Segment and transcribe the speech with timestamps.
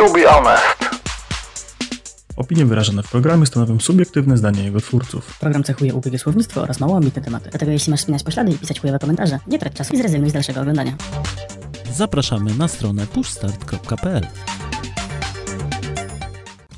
[0.00, 0.64] to be honest.
[2.36, 5.38] Opinie wyrażone w programie stanowią subiektywne zdanie jego twórców.
[5.38, 7.50] Program cechuje ubógie słownictwo oraz mało ambitne tematy.
[7.50, 10.32] Dlatego jeśli masz spinać poślady i pisać chujowe komentarze, nie trać czasu i zrezygnuj z
[10.32, 10.96] dalszego oglądania.
[11.92, 14.26] Zapraszamy na stronę pushstart.pl.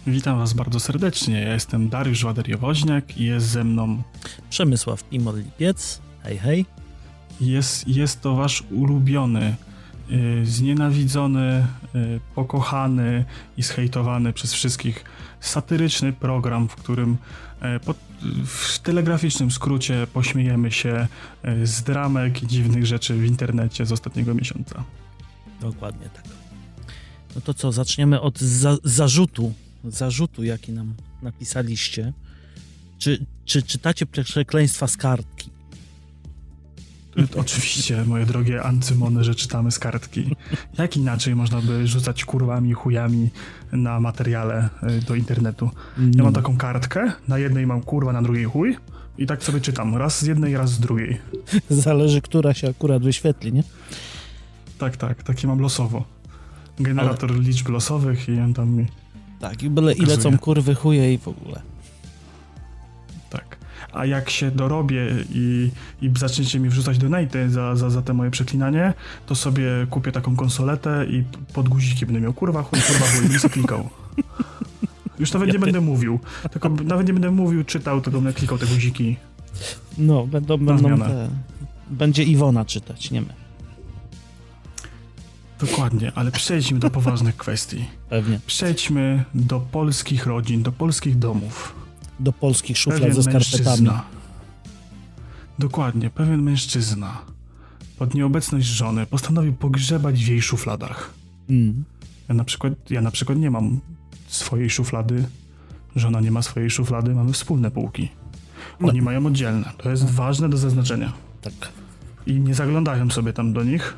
[0.06, 1.40] Witam Was bardzo serdecznie.
[1.40, 4.02] Ja jestem Dariusz Łader-Jowoźniak i jest ze mną...
[4.50, 5.98] Przemysław Pimol-Lipiec.
[6.22, 6.66] Hej, hej.
[7.40, 9.56] Jest, jest to Wasz ulubiony,
[10.44, 13.24] znienawidzony, yy, pokochany
[13.56, 15.04] i zhejtowany przez wszystkich
[15.40, 17.16] satyryczny program, w którym
[17.62, 17.96] yy, pod,
[18.46, 21.06] w telegraficznym skrócie pośmiejemy się
[21.44, 24.84] yy, z dramek i dziwnych rzeczy w internecie z ostatniego miesiąca.
[25.60, 26.24] Dokładnie tak.
[27.34, 29.52] No to co, zaczniemy od za zarzutu,
[29.84, 32.12] zarzutu, jaki nam napisaliście.
[32.98, 35.51] Czy, czy czytacie przekleństwa z kartki?
[37.40, 40.36] Oczywiście, moje drogie ancymony, że czytamy z kartki.
[40.78, 43.30] Jak inaczej można by rzucać kurwami, chujami
[43.72, 45.70] na materiale y, do internetu?
[46.16, 48.76] Ja mam taką kartkę, na jednej mam kurwa, na drugiej chuj
[49.18, 51.18] i tak sobie czytam, raz z jednej, raz z drugiej.
[51.70, 53.62] Zależy, która się akurat wyświetli, nie?
[54.78, 56.04] Tak, tak, takie mam losowo.
[56.80, 57.40] Generator Ale...
[57.40, 58.86] liczb losowych i on tam mi
[59.40, 61.71] Tak, i byle ile są kurwy, chuje i w ogóle.
[63.92, 65.70] A jak się dorobię i,
[66.02, 68.94] i zaczniecie mi wrzucać donaty za, za, za te moje przeklinanie,
[69.26, 73.54] to sobie kupię taką konsoletę i pod guziki będę miał kurwa chuj, kurwa chuj, sobie
[73.54, 73.88] klikał.
[75.18, 76.20] Już nawet nie będę mówił,
[76.50, 79.16] tylko nawet nie będę mówił, czytał, tylko będę klikał te guziki.
[79.98, 81.28] No, będą, będą te...
[81.90, 83.34] Będzie Iwona czytać, nie my.
[85.60, 87.84] Dokładnie, ale przejdźmy do poważnych kwestii.
[88.08, 88.40] Pewnie.
[88.46, 91.74] Przejdźmy do polskich rodzin, do polskich domów.
[92.22, 93.64] Do polskich szuflad pewien ze skarpetami.
[93.64, 94.04] Mężczyzna,
[95.58, 97.22] dokładnie, pewien mężczyzna
[97.98, 101.10] pod nieobecność żony postanowił pogrzebać w jej szufladach.
[101.50, 101.84] Mm.
[102.28, 103.80] Ja, na przykład, ja na przykład nie mam
[104.28, 105.24] swojej szuflady,
[105.96, 108.08] żona nie ma swojej szuflady, mamy wspólne półki.
[108.80, 109.04] Oni no.
[109.04, 109.72] mają oddzielne.
[109.78, 111.12] To jest ważne do zaznaczenia.
[111.42, 111.54] Tak.
[112.26, 113.96] I nie zaglądają sobie tam do nich,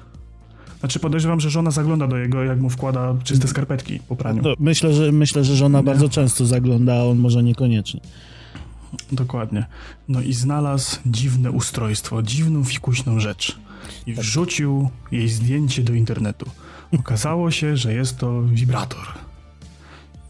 [0.84, 4.42] znaczy podejrzewam, że żona zagląda do jego, jak mu wkłada czyste skarpetki po praniu.
[4.42, 5.84] No, myślę, że, myślę, że żona nie?
[5.84, 8.00] bardzo często zagląda, a on może niekoniecznie.
[9.12, 9.66] Dokładnie.
[10.08, 13.58] No i znalazł dziwne ustrojstwo, dziwną fikuśną rzecz.
[14.06, 14.24] I tak.
[14.24, 16.50] wrzucił jej zdjęcie do internetu.
[16.98, 19.06] Okazało się, że jest to wibrator.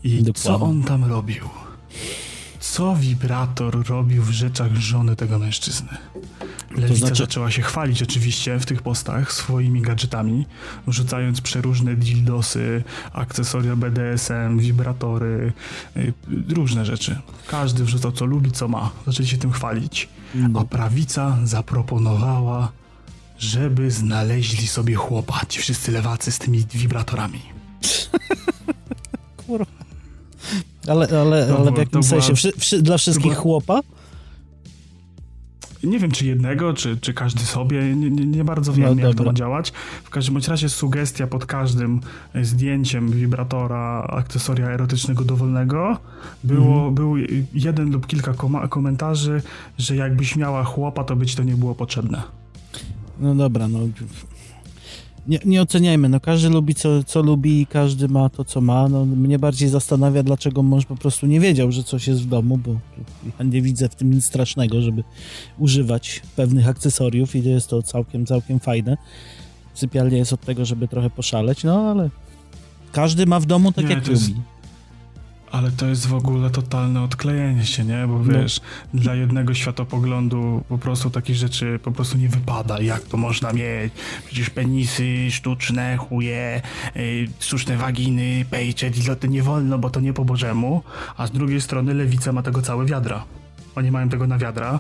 [0.04, 0.34] I Dokładnie.
[0.34, 1.44] co on tam robił?
[2.60, 5.88] Co wibrator robił w rzeczach żony tego mężczyzny?
[6.74, 7.22] Lewica to znaczy...
[7.22, 10.46] zaczęła się chwalić oczywiście w tych postach swoimi gadżetami,
[10.86, 15.52] wrzucając przeróżne dildosy, akcesoria BDSM, wibratory,
[15.96, 16.12] yy,
[16.48, 17.18] różne rzeczy.
[17.46, 18.90] Każdy wrzucał co lubi, co ma.
[19.06, 20.08] Zaczęli się tym chwalić.
[20.34, 20.60] No.
[20.60, 22.72] A prawica zaproponowała,
[23.38, 27.40] żeby znaleźli sobie chłopa, ci wszyscy lewacy z tymi wibratorami.
[29.36, 29.84] Kurwa.
[30.88, 32.32] Ale, ale, ale w jakim sensie?
[32.32, 33.42] Była, wszy, dla wszystkich była...
[33.42, 33.80] chłopa?
[35.86, 39.16] Nie wiem, czy jednego, czy, czy każdy sobie, nie, nie, nie bardzo wiem, no, jak
[39.16, 39.72] to ma działać.
[40.04, 42.00] W każdym razie sugestia pod każdym
[42.42, 45.98] zdjęciem wibratora, akcesoria erotycznego dowolnego
[46.44, 46.94] było, mhm.
[46.94, 47.16] był
[47.54, 48.34] jeden lub kilka
[48.68, 49.42] komentarzy,
[49.78, 52.22] że jakbyś miała chłopa, to być to nie było potrzebne.
[53.20, 53.78] No dobra, no
[55.28, 58.88] nie, nie oceniajmy, no każdy lubi co, co lubi i każdy ma to, co ma.
[58.88, 62.58] No, mnie bardziej zastanawia, dlaczego mąż po prostu nie wiedział, że coś jest w domu,
[62.58, 62.76] bo
[63.38, 65.04] ja nie widzę w tym nic strasznego, żeby
[65.58, 68.96] używać pewnych akcesoriów i jest to całkiem, całkiem fajne.
[69.74, 72.10] Sypialnia jest od tego, żeby trochę poszaleć, no ale
[72.92, 74.10] każdy ma w domu tak, nie, jak lubi.
[74.10, 74.53] Jest
[75.54, 78.06] ale to jest w ogóle totalne odklejenie się, nie?
[78.06, 78.24] Bo no.
[78.24, 78.60] wiesz,
[78.94, 79.00] no.
[79.00, 82.80] dla jednego światopoglądu po prostu takich rzeczy po prostu nie wypada.
[82.80, 83.92] Jak to można mieć?
[84.26, 86.62] Przecież penisy sztuczne, chuje,
[86.94, 90.82] yy, sztuczne waginy, pejcze, diloty nie wolno, bo to nie po bożemu.
[91.16, 93.24] A z drugiej strony lewica ma tego całe wiadra.
[93.76, 94.74] Oni mają tego na wiadra.
[94.74, 94.78] E,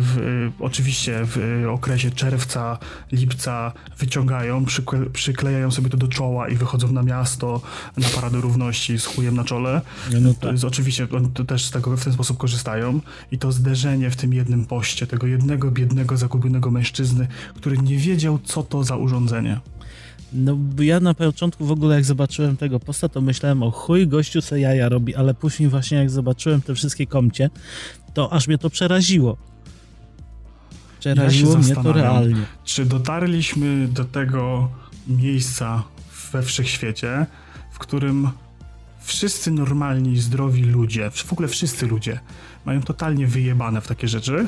[0.00, 2.78] w, e, oczywiście w okresie czerwca,
[3.12, 7.60] lipca wyciągają, przykle, przyklejają sobie to do czoła i wychodzą na miasto
[7.96, 9.80] na Paradę Równości z chujem na czole.
[10.20, 10.52] No tak.
[10.52, 13.00] jest, oczywiście oni też z tego w ten sposób korzystają
[13.32, 18.38] i to zderzenie w tym jednym poście tego jednego biednego, zagubionego mężczyzny, który nie wiedział,
[18.44, 19.60] co to za urządzenie.
[20.32, 24.42] No ja na początku w ogóle jak zobaczyłem tego posta, to myślałem o chuj, gościu
[24.42, 27.50] se jaja robi, ale później właśnie jak zobaczyłem te wszystkie komcie,
[28.14, 29.36] to aż mnie to przeraziło.
[31.00, 32.44] Przeraziło ja mnie to realnie.
[32.64, 34.68] Czy dotarliśmy do tego
[35.06, 35.82] miejsca
[36.32, 37.26] we wszechświecie,
[37.72, 38.28] w którym
[39.00, 42.20] wszyscy normalni, zdrowi ludzie, w ogóle wszyscy ludzie
[42.64, 44.46] mają totalnie wyjebane w takie rzeczy,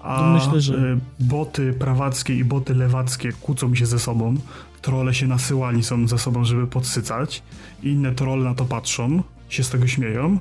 [0.00, 4.36] a No myślę, że- y, boty prawackie i boty lewackie kłócą się ze sobą,
[4.82, 7.42] trolle się nasyłani są ze sobą, żeby podsycać,
[7.82, 10.38] inne trolle na to patrzą, się z tego śmieją,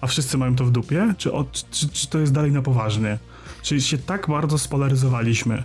[0.00, 1.14] a wszyscy mają to w dupie?
[1.18, 1.30] Czy,
[1.70, 3.18] czy, czy to jest dalej na poważnie?
[3.62, 5.62] Czy się tak bardzo spolaryzowaliśmy?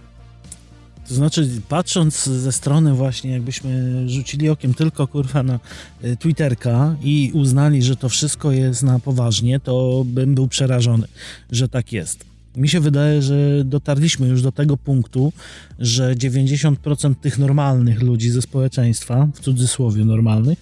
[1.08, 5.60] To znaczy, patrząc ze strony właśnie, jakbyśmy rzucili okiem tylko kurwa na
[6.04, 11.08] y, Twitterka i uznali, że to wszystko jest na poważnie, to bym był przerażony,
[11.52, 12.26] że tak jest.
[12.56, 15.34] Mi się wydaje, że dotarliśmy już do tego punktu,
[15.80, 20.60] że 90% tych normalnych ludzi ze społeczeństwa, w cudzysłowie normalnych,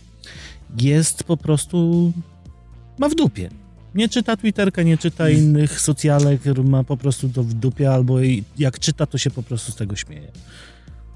[0.77, 2.11] jest po prostu
[2.99, 3.49] ma w dupie.
[3.95, 8.17] Nie czyta Twitterka, nie czyta innych socjalek, ma po prostu to w dupie, albo
[8.57, 10.31] jak czyta, to się po prostu z tego śmieje.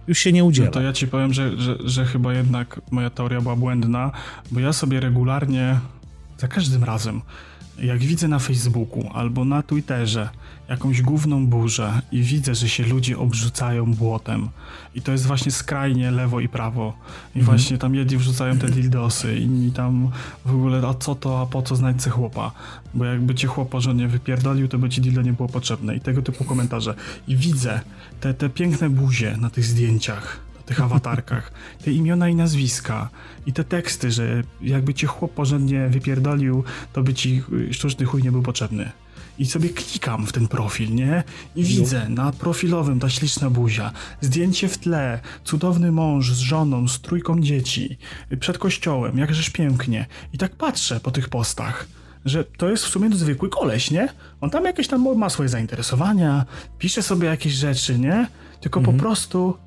[0.07, 0.67] Już się nie udziela.
[0.67, 4.11] No to ja ci powiem, że, że, że chyba jednak moja teoria była błędna,
[4.51, 5.79] bo ja sobie regularnie,
[6.37, 7.21] za każdym razem,
[7.81, 10.29] jak widzę na Facebooku albo na Twitterze
[10.69, 14.49] jakąś główną burzę i widzę, że się ludzie obrzucają błotem.
[14.95, 16.97] I to jest właśnie skrajnie lewo i prawo.
[17.35, 20.11] I właśnie tam jedni wrzucają te dildosy, inni tam
[20.45, 22.51] w ogóle a co to, a po co se chłopa,
[22.93, 25.95] bo jakby cię chłop porządnie wypierdolił, to by ci dildo nie było potrzebne.
[25.95, 26.95] I tego typu komentarze.
[27.27, 27.81] I widzę
[28.19, 31.51] te, te piękne buzie na tych zdjęciach tych awatarkach,
[31.83, 33.09] te imiona i nazwiska
[33.45, 36.63] i te teksty, że jakby cię chłop porządnie wypierdolił,
[36.93, 38.91] to by ci y, sztuczny chuj nie był potrzebny.
[39.39, 41.23] I sobie klikam w ten profil, nie?
[41.55, 47.01] I widzę na profilowym ta śliczna buzia, zdjęcie w tle, cudowny mąż z żoną, z
[47.01, 47.97] trójką dzieci,
[48.31, 50.05] y, przed kościołem, jakżeż pięknie.
[50.33, 51.87] I tak patrzę po tych postach,
[52.25, 54.09] że to jest w sumie zwykły koleś, nie?
[54.41, 56.45] On tam jakieś tam ma swoje zainteresowania,
[56.79, 58.27] pisze sobie jakieś rzeczy, nie?
[58.61, 59.57] Tylko po prostu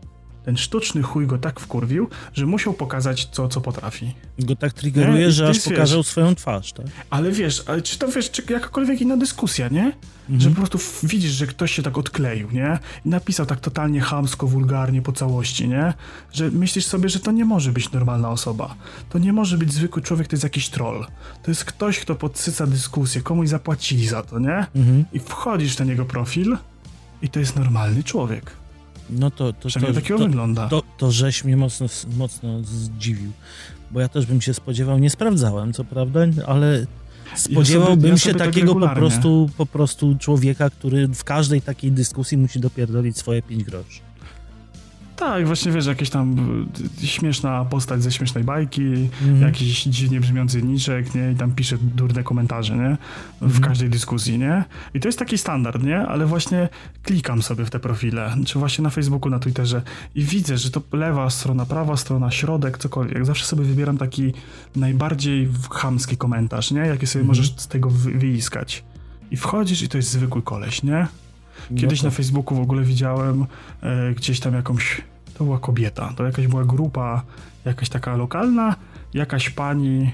[0.47, 4.15] ten sztuczny chuj go tak wkurwił, że musiał pokazać co, co potrafi.
[4.39, 6.87] Go tak triggeruje, że aż wiesz- pokazał swoją twarz, tak?
[7.11, 9.93] Ale wiesz, ale czy to wiesz, czy jakakolwiek inna dyskusja, nie?
[10.39, 12.79] Że po prostu widzisz, że ktoś się tak odkleił, nie?
[13.07, 15.95] I napisał tak totalnie chamsko, wulgarnie po całości, nie?
[16.33, 18.75] Że myślisz sobie, że to nie może być normalna osoba.
[19.09, 21.07] To nie może być zwykły człowiek, to jest jakiś troll.
[21.43, 24.67] To jest ktoś, kto podsyca dyskusję, komuś zapłacili za to, nie?
[25.13, 26.57] I wchodzisz ten jego profil
[27.23, 28.51] i to jest normalny człowiek.
[29.11, 30.69] No to, to, to, takiego to, wygląda.
[30.69, 31.87] to, to żeś mnie mocno,
[32.17, 33.33] mocno zdziwił.
[33.91, 36.87] Bo ja też bym się spodziewał, nie sprawdzałem, co prawda, ale
[37.37, 41.93] spodziewałbym ja się sobie tak takiego po prostu, po prostu człowieka, który w każdej takiej
[41.93, 44.06] dyskusji musi dopierdolić swoje 5 groszy.
[45.17, 46.37] Tak, właśnie wiesz, jakieś tam
[47.03, 48.83] y, śmieszna postać ze śmiesznej bajki,
[49.23, 49.41] Mhm.
[49.41, 51.33] jakiś dziwnie brzmiący niczek, nie?
[51.33, 52.97] I tam pisze durne komentarze, nie?
[53.41, 53.63] W Mhm.
[53.65, 54.65] każdej dyskusji, nie?
[54.95, 55.99] I to jest taki standard, nie?
[55.99, 56.69] Ale właśnie
[57.03, 59.83] klikam sobie w te profile, czy właśnie na Facebooku, na Twitterze
[60.15, 63.27] i widzę, że to lewa strona, prawa strona, środek, cokolwiek.
[63.27, 64.33] Zawsze sobie wybieram taki
[64.77, 66.81] najbardziej chamski komentarz, nie?
[66.81, 67.27] Jaki sobie Mhm.
[67.27, 68.85] możesz z tego wy- wyiskać.
[69.31, 71.07] I wchodzisz i to jest zwykły koleś, nie?
[71.77, 73.47] Kiedyś no na to, Facebooku w ogóle widziałem
[73.83, 75.03] e, gdzieś tam jakąś,
[75.35, 77.23] to była kobieta, to jakaś była grupa,
[77.65, 78.77] jakaś taka lokalna,
[79.15, 80.11] jakaś pani,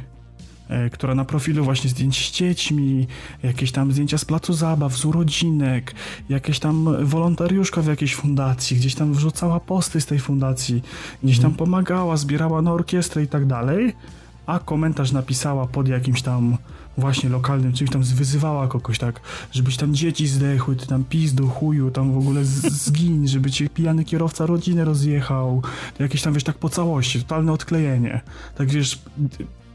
[0.68, 3.06] e, która na profilu właśnie zdjęć z dziećmi,
[3.42, 5.94] jakieś tam zdjęcia z placu zabaw, z urodzinek,
[6.28, 10.82] jakieś tam wolontariuszka w jakiejś fundacji, gdzieś tam wrzucała posty z tej fundacji,
[11.22, 13.92] gdzieś tam pomagała, zbierała na orkiestrę i tak dalej,
[14.46, 16.56] a komentarz napisała pod jakimś tam
[16.98, 19.20] właśnie lokalnym czymś tam wyzywała kogoś tak,
[19.52, 23.68] żebyś tam dzieci zdechły, ty tam pizdu, chuju, tam w ogóle z- zgiń, żeby cię
[23.68, 25.62] pijany kierowca rodzinę rozjechał,
[25.98, 28.20] jakieś tam wiesz tak po całości, totalne odklejenie.
[28.56, 28.98] Tak wiesz,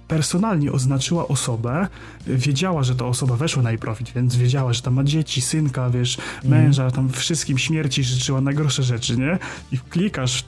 [0.08, 1.88] personalnie oznaczyła osobę,
[2.28, 5.90] wiedziała, że ta osoba weszła na jej profil, więc wiedziała, że tam ma dzieci, synka,
[5.90, 9.40] wiesz, męża, tam wszystkim śmierci życzyła, najgorsze rzeczy, nie?
[9.72, 10.46] I klikasz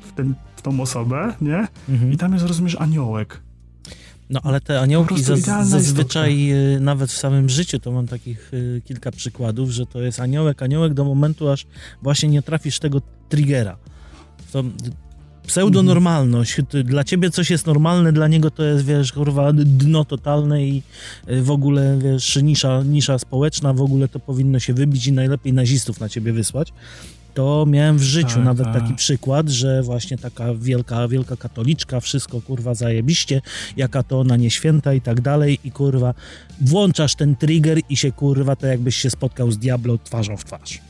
[0.00, 1.66] w, ten, w tą osobę, nie?
[1.88, 2.12] Mhm.
[2.12, 3.40] I tam jest, rozumiesz, aniołek.
[4.30, 8.82] No ale te aniołki zaz- zazwyczaj y, nawet w samym życiu to mam takich y,
[8.84, 11.66] kilka przykładów, że to jest aniołek, aniołek do momentu, aż
[12.02, 13.76] właśnie nie trafisz tego triggera.
[14.52, 14.64] To
[15.46, 16.56] pseudonormalność.
[16.84, 20.82] Dla ciebie coś jest normalne, dla niego to jest, wiesz, kurwa, dno totalne i
[21.30, 25.52] y, w ogóle, wiesz, nisza, nisza społeczna, w ogóle to powinno się wybić i najlepiej
[25.52, 26.72] nazistów na ciebie wysłać.
[27.40, 28.74] To miałem w życiu Tak, nawet tak.
[28.74, 33.40] taki przykład, że właśnie taka wielka, wielka katoliczka, wszystko kurwa zajebiście,
[33.76, 36.14] jaka to ona nie święta i tak dalej i kurwa
[36.60, 40.80] włączasz ten trigger i się kurwa to jakbyś się spotkał z Diablo twarzą w twarz.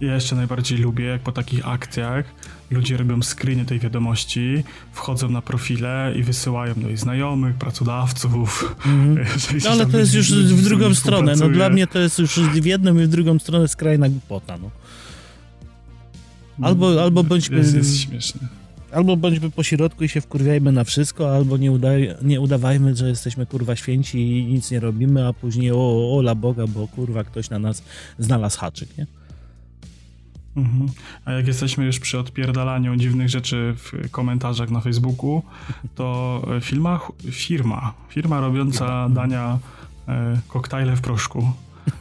[0.00, 2.24] Ja jeszcze najbardziej lubię, jak po takich akcjach
[2.70, 8.74] ludzie robią screeny tej wiadomości, wchodzą na profile i wysyłają do jej znajomych, pracodawców.
[9.34, 12.40] Jeżeli No ale to jest już w drugą stronę, no dla mnie to jest już
[12.40, 14.70] w jedną i w drugą stronę skrajna głupota, no.
[16.62, 17.56] Albo, albo bądźmy...
[17.56, 18.48] Jest, jest śmieszne.
[18.92, 23.08] Albo bądźmy po środku i się wkurwiajmy na wszystko, albo nie, udaj, nie udawajmy, że
[23.08, 27.50] jesteśmy kurwa święci i nic nie robimy, a później o, ola Boga, bo kurwa ktoś
[27.50, 27.82] na nas
[28.18, 29.06] znalazł haczyk, nie?
[30.56, 30.88] Mhm.
[31.24, 35.42] A jak jesteśmy już przy odpierdalaniu dziwnych rzeczy w komentarzach na Facebooku,
[35.94, 39.58] to firma, firma, firma robiąca dania
[40.08, 41.52] e, koktajle w proszku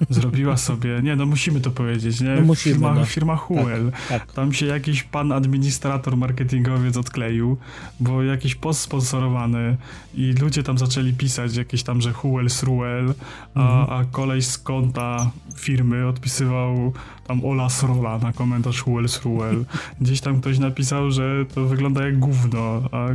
[0.09, 2.35] zrobiła sobie, nie no musimy to powiedzieć, nie?
[2.35, 3.05] No musimy, firma, no.
[3.05, 3.91] firma Huel.
[4.09, 4.31] Tak.
[4.31, 7.57] Tam się jakiś pan administrator marketingowiec odkleił,
[7.99, 9.77] bo jakiś post sponsorowany
[10.15, 13.13] i ludzie tam zaczęli pisać jakieś tam, że Huel Sruel,
[13.55, 13.99] a, Mhm.
[13.99, 16.93] a koleś z konta firmy odpisywał
[17.27, 19.65] tam Ola Srola na komentarz Huel Sruel.
[20.01, 23.07] Gdzieś tam ktoś napisał, że to wygląda jak gówno, a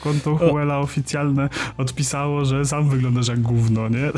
[0.00, 4.10] konto Huela oficjalne odpisało, że sam wyglądasz jak gówno, nie?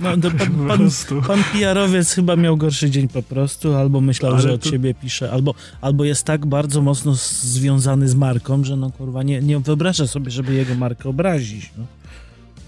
[0.00, 1.22] No, pan, Po pan, prostu.
[1.22, 4.94] pan PR-owiec chyba miał gorszy dzień po prostu, albo myślał, Ale że od to- siebie
[4.94, 9.58] pisze, albo, albo jest tak bardzo mocno związany z marką, że no kurwa nie, nie
[9.60, 11.70] wyobraża sobie, żeby jego markę obrazić.
[11.78, 11.84] No.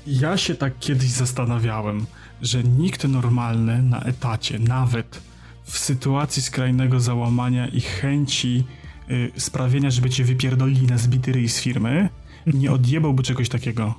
[0.06, 2.06] Ja się tak kiedyś zastanawiałem,
[2.42, 5.20] że nikt normalny na etacie, nawet
[5.66, 8.64] w sytuacji skrajnego załamania i chęci
[9.10, 12.08] y, sprawienia, żeby cię wypierdolili na zbity ryj z firmy,
[12.46, 13.94] nie odjebałby czegoś takiego.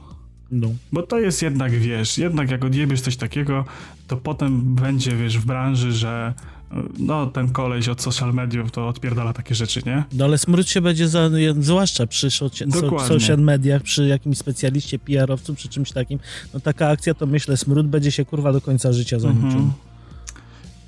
[0.52, 0.68] No.
[0.92, 3.66] Bo to jest jednak, wiesz, jednak jak odjebiesz coś takiego,
[4.08, 6.34] to potem będzie, wiesz, w branży, że
[6.72, 10.04] y, no, ten koleś od social mediów to odpierdala takie rzeczy, nie?
[10.14, 13.08] No ale smród się będzie, za, zwłaszcza przy so, so, Dokładnie.
[13.08, 16.20] social mediach, przy jakimś specjaliście PR-owcu, przy czymś takim,
[16.54, 19.72] no taka akcja to myślę, smród będzie się kurwa do końca życia za Mhm.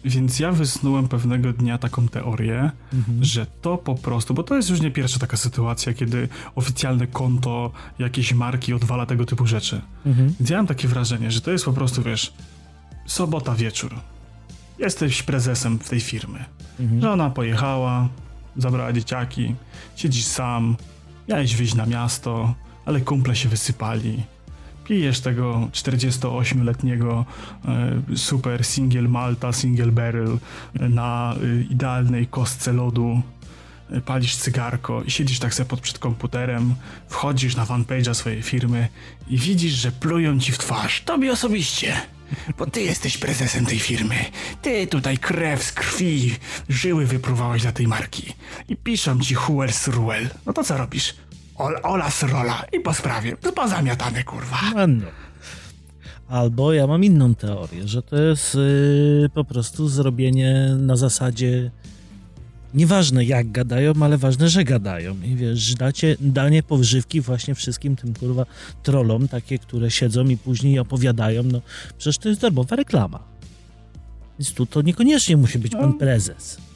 [0.05, 3.23] Więc ja wysnułem pewnego dnia taką teorię, Mhm.
[3.23, 7.71] że to po prostu, bo to jest już nie pierwsza taka sytuacja, kiedy oficjalne konto
[7.99, 9.81] jakiejś marki odwala tego typu rzeczy.
[10.05, 10.33] Mhm.
[10.39, 12.33] Więc ja mam takie wrażenie, że to jest po prostu, wiesz,
[13.05, 13.95] sobota wieczór.
[14.79, 16.45] Jesteś prezesem w tej firmy.
[16.79, 17.01] Mhm.
[17.01, 18.09] Żona pojechała,
[18.57, 19.55] zabrała dzieciaki,
[19.95, 20.75] siedzisz sam,
[21.29, 22.53] miałeś wyjść na miasto,
[22.85, 24.23] ale kumple się wysypali.
[24.89, 27.25] Pijesz tego 48-letniego
[27.65, 30.37] e, super single malta, single barrel
[30.79, 33.21] e, na e, idealnej kostce lodu.
[34.05, 36.75] Palisz cygarko i siedzisz tak sobie pod przed komputerem,
[37.07, 38.87] wchodzisz na fanpage'a swojej firmy
[39.27, 41.01] i widzisz, że plują ci w twarz.
[41.01, 41.93] Tobie osobiście.
[42.57, 44.15] Bo ty jesteś prezesem tej firmy.
[44.61, 46.35] Ty tutaj krew z krwi,
[46.69, 48.33] żyły wypruwałeś dla tej marki.
[48.67, 50.29] I piszą ci Huel Sruel.
[50.45, 51.13] No to co robisz?
[51.59, 53.37] Ol, Ola Srola i po sprawie.
[53.55, 54.57] Pozamiatane, kurwa.
[54.75, 55.05] A no.
[56.27, 61.71] Albo ja mam inną teorię, że to jest yy, po prostu zrobienie na zasadzie
[62.73, 65.15] nieważne jak gadają, ale ważne, że gadają.
[65.21, 68.45] I wiesz, dacie, danie powżywki właśnie wszystkim tym kurwa
[68.83, 71.61] trollom, takie, które siedzą i później opowiadają, no
[71.97, 73.19] przecież to jest darmowa reklama.
[74.39, 76.68] Więc tu to niekoniecznie musi być pan prezes.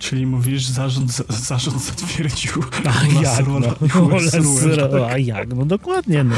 [0.00, 2.52] Czyli mówisz, zarząd, zarząd zatwierdził
[2.84, 5.12] A jak, no, tak?
[5.12, 6.34] a jak, no dokładnie, no.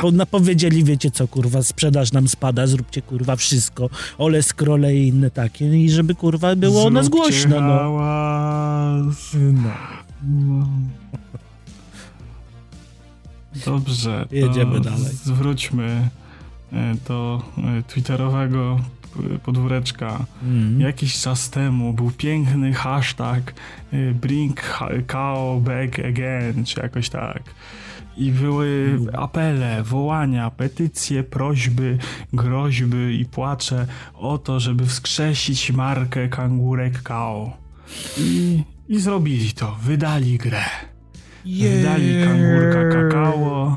[0.00, 5.30] Po, napowiedzieli, wiecie co, kurwa, sprzedaż nam spada, zróbcie, kurwa, wszystko, ole scrolle i inne
[5.30, 7.78] takie, i żeby, kurwa, było o nas Zróbcie głośno, no.
[7.78, 9.36] hałas.
[9.52, 9.70] no.
[10.22, 10.66] No.
[13.66, 14.26] Dobrze.
[14.30, 15.14] Jedziemy dalej.
[15.24, 16.08] Zwróćmy
[16.72, 18.80] e, do e, twitterowego
[19.42, 20.24] podwóreczka.
[20.42, 20.80] Mm.
[20.80, 23.54] Jakiś czas temu był piękny hashtag
[23.92, 24.60] e, Bring
[25.06, 27.42] Kao Back Again, czy jakoś tak.
[28.16, 31.98] I były apele, wołania, petycje, prośby,
[32.32, 37.56] groźby i płacze o to, żeby wskrzesić markę kangurek Kao.
[38.18, 40.64] I, I zrobili to, wydali grę.
[41.44, 43.76] Wydali kangurka kakao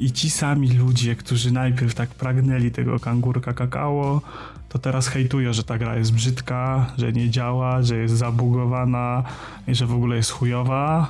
[0.00, 4.20] i ci sami ludzie, którzy najpierw tak pragnęli tego kangurka kakao,
[4.72, 9.22] to teraz hejtują, że ta gra jest brzydka, że nie działa, że jest zabugowana
[9.68, 11.08] i że w ogóle jest chujowa.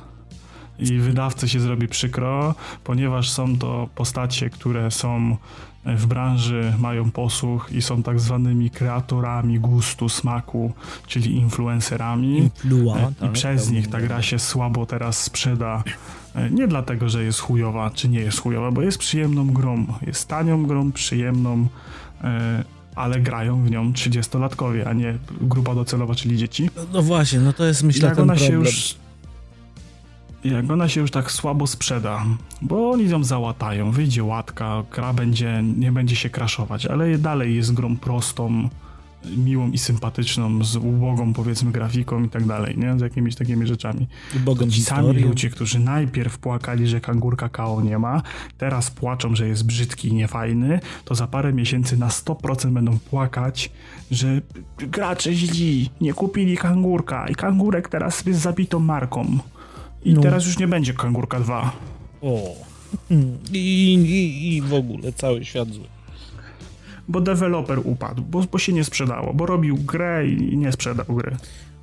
[0.79, 5.37] I wydawcy się zrobi przykro, ponieważ są to postacie, które są
[5.85, 10.73] w branży, mają posłuch i są tak zwanymi kreatorami gustu, smaku,
[11.07, 12.37] czyli influencerami.
[12.37, 15.83] Influa, E, I tak, przez nich ta gra się słabo teraz sprzeda.
[16.35, 19.85] E, Nie dlatego, że jest chujowa, czy nie jest chujowa, bo jest przyjemną grą.
[20.07, 21.67] Jest tanią grą, przyjemną,
[22.23, 22.63] e,
[22.95, 26.69] ale grają w nią 30-latkowie, a nie grupa docelowa, czyli dzieci.
[26.93, 28.51] No właśnie, no to jest, myślę, jak ten ona problem.
[28.51, 28.95] się już.
[30.43, 32.25] Jak ona się już tak słabo sprzeda,
[32.61, 37.73] bo oni ją załatają, wyjdzie łatka, gra będzie, nie będzie się kraszować, ale dalej jest
[37.73, 38.69] grą prostą,
[39.37, 42.99] miłą i sympatyczną, z ubogą powiedzmy grafiką i tak dalej, nie?
[42.99, 44.07] Z jakimiś takimi rzeczami.
[44.45, 45.27] Bogom Ci sami historią.
[45.27, 48.21] ludzie, którzy najpierw płakali, że kangurka KO nie ma,
[48.57, 53.71] teraz płaczą, że jest brzydki i niefajny, to za parę miesięcy na 100% będą płakać,
[54.11, 54.41] że
[54.77, 59.37] gracze źli, nie kupili kangurka i kangurek teraz jest zabitą marką.
[60.05, 60.21] I No.
[60.21, 61.71] teraz już nie będzie Kangurka 2.
[62.21, 62.39] O.
[63.53, 63.57] I,
[63.93, 65.83] i, I w ogóle cały świat zły.
[67.07, 71.35] Bo deweloper upadł, bo, bo się nie sprzedało, bo robił grę i nie sprzedał gry.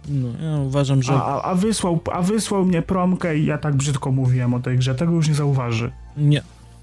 [0.09, 4.13] No, ja uważam, że A, a, wysłał, a wysłał mnie promkę i ja tak brzydko
[4.13, 5.93] mówiłem o tej grze, tego już nie zauważy.
[6.17, 6.43] nie.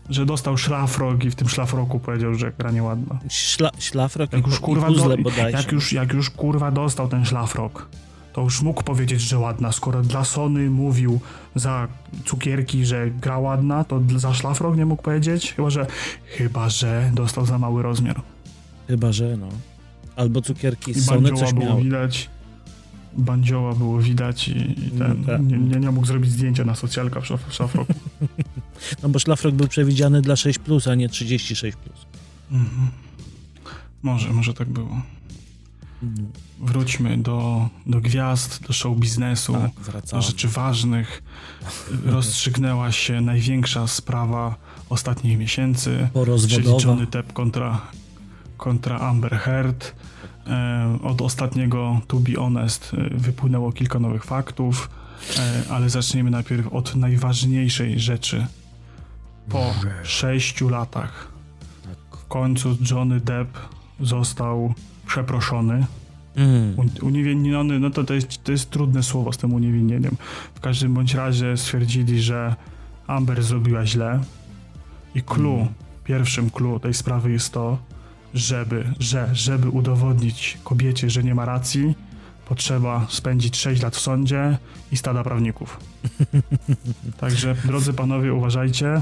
[0.09, 3.19] Że dostał szlafrok i w tym szlafroku powiedział, że gra nieładna.
[3.29, 5.15] Śla, szlafrok Jak i, już, kurwa do,
[5.49, 7.89] jak, już, jak już kurwa dostał ten szlafrok,
[8.37, 9.71] to już mógł powiedzieć, że ładna.
[9.71, 11.19] Skoro dla Sony mówił
[11.55, 11.87] za
[12.25, 15.53] cukierki, że gra ładna, to za szlafrok nie mógł powiedzieć?
[15.53, 15.87] Chyba, że
[16.25, 18.21] chyba, że dostał za mały rozmiar.
[18.87, 19.49] Chyba, że no.
[20.15, 21.83] Albo cukierki z Sony coś było miały.
[21.83, 22.29] widać.
[23.17, 25.41] Bandzioła było widać i, i No ten, tak.
[25.41, 27.85] nie, nie, nie mógł zrobić zdjęcia na socjalka w szaf-.
[29.03, 31.73] No bo szlafrok był przewidziany dla 6+, a nie 36+.
[32.51, 32.87] Mhm.
[34.03, 35.01] Może, może tak było.
[36.59, 41.23] Wróćmy do, do gwiazd, do show biznesu, Tak, do rzeczy ważnych.
[42.05, 44.55] Rozstrzygnęła się największa sprawa
[44.89, 46.09] ostatnich miesięcy,
[46.47, 46.67] czyli.
[46.83, 47.81] Johnny Depp kontra,
[48.57, 49.95] kontra Amber Heard.
[50.47, 54.89] E, od ostatniego To Be Honest e, wypłynęło kilka nowych faktów,
[55.37, 58.47] e, ale zacznijmy najpierw od najważniejszej rzeczy.
[59.49, 59.73] Po
[60.03, 61.31] sześciu latach
[61.83, 62.19] Tak.
[62.19, 63.57] w końcu Johnny Depp
[63.99, 64.73] został
[65.07, 65.85] przeproszony.
[66.35, 66.73] Mm.
[66.79, 70.17] Un- Uniewinniony, no to, to, jest, to jest trudne słowo z tym uniewinnieniem.
[70.55, 72.55] W każdym bądź razie stwierdzili, że
[73.07, 74.19] Amber zrobiła źle
[75.15, 75.67] i clue, Mm.
[76.03, 77.77] pierwszym clue tej sprawy jest to,
[78.33, 81.95] żeby, że, żeby udowodnić kobiecie, że nie ma racji,
[82.45, 84.57] potrzeba spędzić 6 lat w sądzie
[84.91, 85.79] i stada prawników.
[87.19, 89.01] Także, drodzy panowie, uważajcie,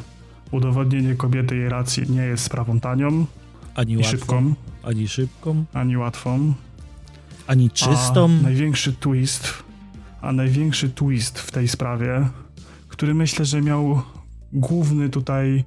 [0.51, 3.25] udowodnienie kobiety jej racji nie jest sprawą tanią
[3.75, 4.53] Ani i szybką,
[4.85, 6.53] ani szybką, ani łatwą.
[7.47, 8.25] ani czystą.
[8.39, 9.53] A największy twist,
[10.21, 12.27] a największy twist w tej sprawie,
[12.87, 14.01] który myślę, że miał
[14.53, 15.63] główny tutaj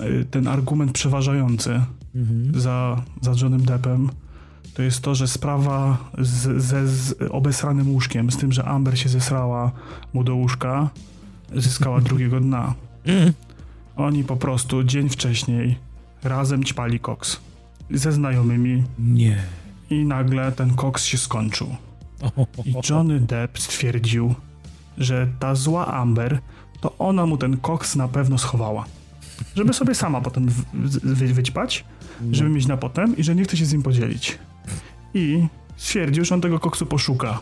[0.00, 1.80] y, ten argument przeważający
[2.14, 2.60] Mhm.
[2.60, 4.10] za, za Johnem Deppem,
[4.74, 9.08] to jest to, że sprawa z, ze z obesranym łóżkiem, z tym, że Amber się
[9.08, 9.72] zesrała
[10.12, 10.90] mu do łóżka,
[11.54, 12.74] zyskała drugiego dna.
[13.04, 13.32] Mm.
[13.96, 15.78] Oni po prostu dzień wcześniej
[16.24, 17.40] razem ćpali koks
[17.90, 19.42] ze znajomymi Nie.
[19.90, 21.76] i nagle ten koks się skończył.
[22.64, 24.34] I Johnny Depp stwierdził,
[24.98, 26.38] że ta zła Amber,
[26.80, 28.84] to ona mu ten koks na pewno schowała.
[29.56, 30.48] Żeby sobie sama potem
[31.02, 31.84] wy, wyćpać,
[32.32, 34.38] żeby mieć na potem i że nie chce się z nim podzielić.
[35.14, 37.40] I stwierdził, że on tego koksu poszuka.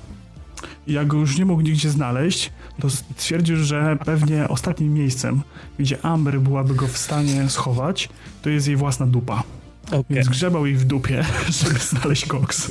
[0.86, 5.42] I jak go już nie mógł nigdzie znaleźć, to stwierdził, że pewnie ostatnim miejscem,
[5.78, 8.08] gdzie Amber byłaby go w stanie schować,
[8.42, 9.42] to jest jej własna dupa.
[9.88, 10.04] Okej.
[10.16, 11.24] Więc grzebał jej w dupie,
[11.64, 12.70] żeby znaleźć koks.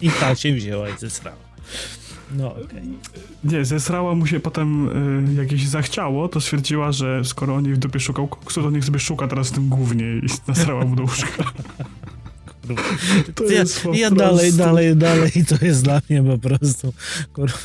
[0.00, 1.36] I ta się wzięła i zesrała.
[2.36, 2.82] No okej.
[3.44, 4.88] Nie, zesrała mu się potem
[5.30, 8.84] y, jakieś zachciało, to stwierdziła, że skoro on jej w dupie szukał koksu, to niech
[8.84, 11.44] sobie szuka teraz w tym głównie i nasrała mu do łóżka.
[13.34, 16.92] To Ja, ja dalej, dalej, dalej i to jest dla mnie po prostu,
[17.32, 17.58] kurwa,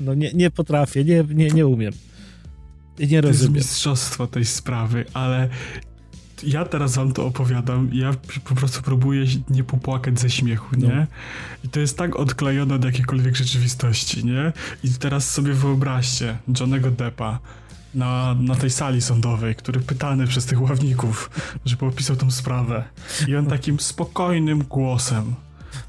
[0.00, 1.92] no nie, nie potrafię, nie, nie, nie umiem.
[2.98, 3.54] I nie To jest rozumiem.
[3.54, 5.48] mistrzostwo tej sprawy, ale
[6.42, 8.10] ja teraz wam to opowiadam i ja
[8.44, 10.88] po prostu próbuję nie popłakać ze śmiechu, No.
[10.88, 11.06] nie?
[11.64, 14.52] I to jest tak odklejone od jakiejkolwiek rzeczywistości, nie?
[14.84, 17.38] I teraz sobie wyobraźcie Johnego Deppa
[17.94, 21.30] na, na tej sali sądowej, który pytany przez tych ławników,
[21.64, 22.84] żeby opisał tą sprawę.
[23.28, 25.34] I on takim spokojnym głosem,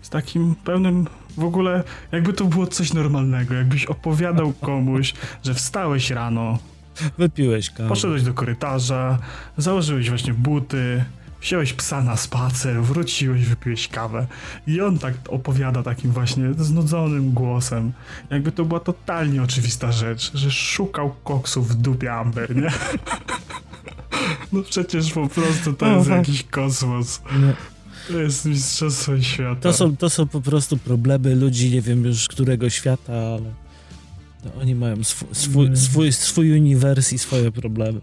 [0.02, 1.08] z takim pełnym
[1.38, 6.58] w ogóle, jakby to było coś normalnego, jakbyś opowiadał komuś, że wstałeś rano,
[7.18, 7.90] Wypiłeś kawę.
[7.90, 9.18] Poszedłeś do korytarza,
[9.58, 11.04] założyłeś właśnie buty,
[11.42, 14.28] wziąłeś psa na spacer, wróciłeś, wypiłeś kawę.
[14.68, 17.92] I on tak opowiada takim właśnie znudzonym głosem,
[18.30, 22.72] jakby to była totalnie oczywista rzecz, że szukał koksu w dupie Amber, nie?
[24.54, 26.18] No przecież po prostu to jest tak.
[26.18, 27.22] jakiś kosmos.
[27.40, 27.48] No,
[28.08, 29.62] To jest mistrzostwo świata.
[29.62, 33.54] to, są, to są po prostu problemy ludzi, nie wiem już którego świata, ale
[34.46, 38.02] no, oni mają swój, swój, swój, swój uniwers i swoje problemy.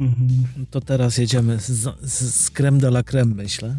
[0.00, 0.28] Mhm.
[0.70, 1.66] To teraz jedziemy z,
[2.02, 3.76] z, z creme de la creme, myślę.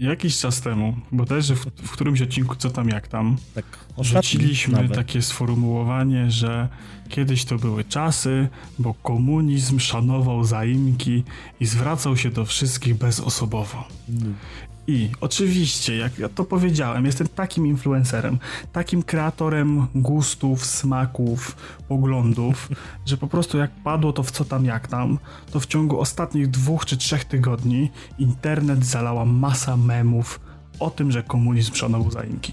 [0.00, 3.64] Jakiś czas temu, bo też w, w którymś odcinku co tam jak tam, Tak,
[3.98, 4.94] Rzuciliśmy nawet.
[4.94, 6.68] takie sformułowanie, że
[7.08, 8.48] kiedyś to były czasy,
[8.78, 11.24] bo komunizm szanował zaimki
[11.60, 13.88] i zwracał się do wszystkich bezosobowo.
[14.08, 14.34] Mm.
[14.86, 18.38] I oczywiście, jak ja to powiedziałem, jestem takim influencerem,
[18.72, 21.56] takim kreatorem gustów, smaków,
[21.88, 22.68] poglądów,
[23.06, 25.18] że po prostu jak padło to w co tam jak tam,
[25.50, 30.40] to w ciągu ostatnich dwóch czy trzech tygodni internet zalała masa memów
[30.78, 32.52] o tym, że komunizm szanował zaimki.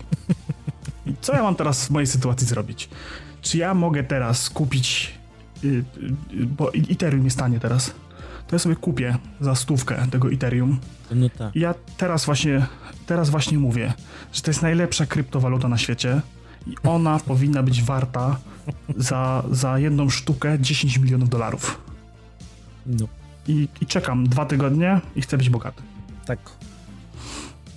[1.05, 2.89] I co ja mam teraz w mojej sytuacji zrobić?
[3.41, 5.13] Czy ja mogę teraz kupić,
[5.63, 5.81] y, y,
[6.33, 7.93] y, bo Ethereum jest tanie teraz,
[8.49, 10.79] to ja sobie kupię za stówkę tego Ethereum
[11.11, 11.55] No tak.
[11.55, 12.65] i ja teraz właśnie,
[13.05, 13.93] teraz właśnie mówię,
[14.33, 16.21] że to jest najlepsza kryptowaluta na świecie
[16.67, 18.39] i ona powinna być warta
[18.97, 21.81] za, za jedną sztukę 10 milionów dolarów.
[22.85, 23.07] No,
[23.47, 25.81] I, I czekam dwa tygodnie i chcę być bogaty.
[26.25, 26.39] tak.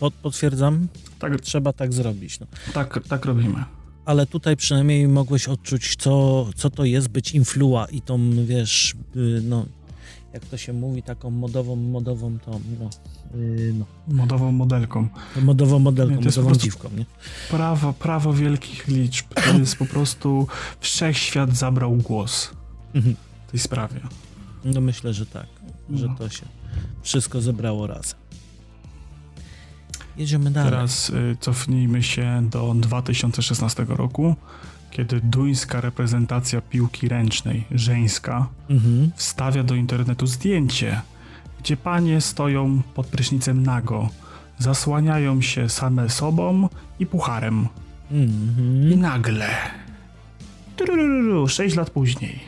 [0.00, 2.40] Pod, potwierdzam, Tak, trzeba tak zrobić.
[2.40, 2.46] No.
[2.72, 3.64] tak, tak robimy.
[4.04, 9.40] Ale tutaj przynajmniej mogłeś odczuć, co, co to jest być influa i tą, wiesz, y,
[9.44, 9.66] no,
[10.32, 12.90] jak to się mówi, taką modową, modową tą, no,
[13.38, 15.08] y, no Modową modelką.
[15.42, 17.06] modową modelką, Nie, modową dziwką, nie?
[17.50, 19.26] Prawo, prawo wielkich liczb.
[19.34, 20.46] To jest po prostu
[20.80, 22.50] wszechświat zabrał głos
[22.94, 23.16] Mhm.
[23.46, 24.00] w tej sprawie.
[24.64, 25.46] No myślę, że tak,
[25.94, 26.14] że No.
[26.14, 26.46] to się
[27.02, 28.18] wszystko zebrało razem.
[30.16, 30.70] Jedziemy dalej.
[30.72, 34.36] Teraz y, cofnijmy się do 2016 roku,
[34.92, 39.10] kiedy duńska reprezentacja piłki ręcznej, żeńska, Mhm.
[39.16, 41.00] wstawia do internetu zdjęcie,
[41.60, 44.08] gdzie panie stoją pod prysznicem nago,
[44.58, 47.68] zasłaniają się same sobą i pucharem.
[48.10, 49.00] I Mhm.
[49.00, 49.48] nagle,
[50.76, 52.40] turururu, 6 lat później,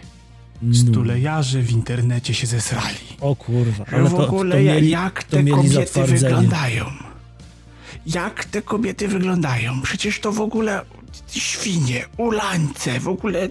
[0.63, 0.75] No.
[0.75, 2.99] stulejarze w internecie się zesrali.
[3.21, 6.85] O kurwa, ale w to, ogóle to mieli, jak to te kobiety wyglądają.
[8.07, 9.81] Jak te kobiety wyglądają?
[9.83, 10.83] Przecież to w ogóle
[11.31, 13.49] świnie, ulańce, w ogóle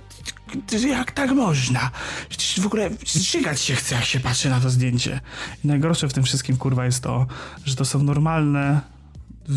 [0.87, 1.91] jak tak można?
[2.29, 5.19] Przecież w ogóle zżygać się chce, jak się patrzy na to zdjęcie.
[5.63, 7.25] I najgorsze w tym wszystkim, kurwa, jest to,
[7.65, 8.81] że to są normalne,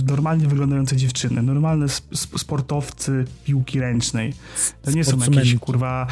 [0.06, 4.34] normalnie wyglądające dziewczyny, normalne sp- sp- sportowcy piłki ręcznej.
[4.82, 6.06] To nie są jakieś, kurwa,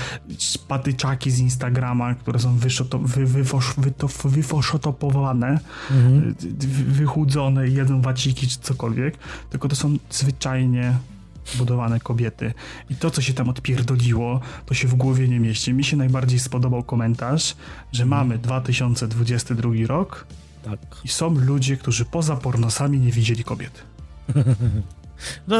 [0.68, 2.58] patyczaki z Instagrama, które są
[3.02, 6.34] wy, wyfosz, wyto, wyfoszotopowane, Mhm.
[6.40, 9.18] wy- wychudzone jedzą waciki czy cokolwiek,
[9.50, 10.94] tylko to są zwyczajnie
[11.54, 12.54] budowane kobiety.
[12.90, 15.74] I to, co się tam odpierdoliło, to się w głowie nie mieści.
[15.74, 17.56] Mi się najbardziej spodobał komentarz,
[17.92, 20.26] że mamy 2022 rok
[20.64, 20.78] Tak.
[21.04, 23.82] i są ludzie, którzy poza pornosami nie widzieli kobiet.
[25.48, 25.56] No,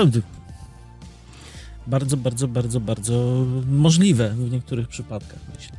[1.87, 5.77] bardzo, bardzo, bardzo, bardzo możliwe w niektórych przypadkach, myślę.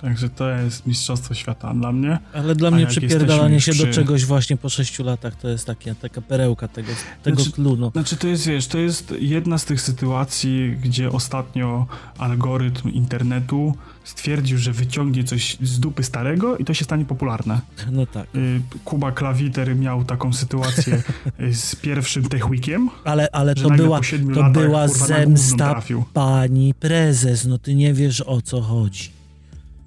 [0.00, 2.18] Także to jest mistrzostwo świata dla mnie.
[2.32, 5.48] Ale dla A mnie przypierdalanie się już do przy- czegoś właśnie po sześciu latach to
[5.48, 7.90] jest takie, taka perełka tego, tego Znaczy- clue, no.
[7.90, 11.86] Znaczy to jest, wiesz, to jest jedna z tych sytuacji, gdzie ostatnio
[12.18, 17.60] algorytm internetu stwierdził, że wyciągnie coś z dupy starego i to się stanie popularne.
[17.92, 18.26] No tak.
[18.34, 21.02] Y, Kuba Klawiter miał taką sytuację
[21.40, 26.74] y, z pierwszym Tech Weekiem, Ale, ale to była, to latach, była kurwa, zemsta pani
[26.74, 29.19] prezes, no ty nie wiesz o co chodzi.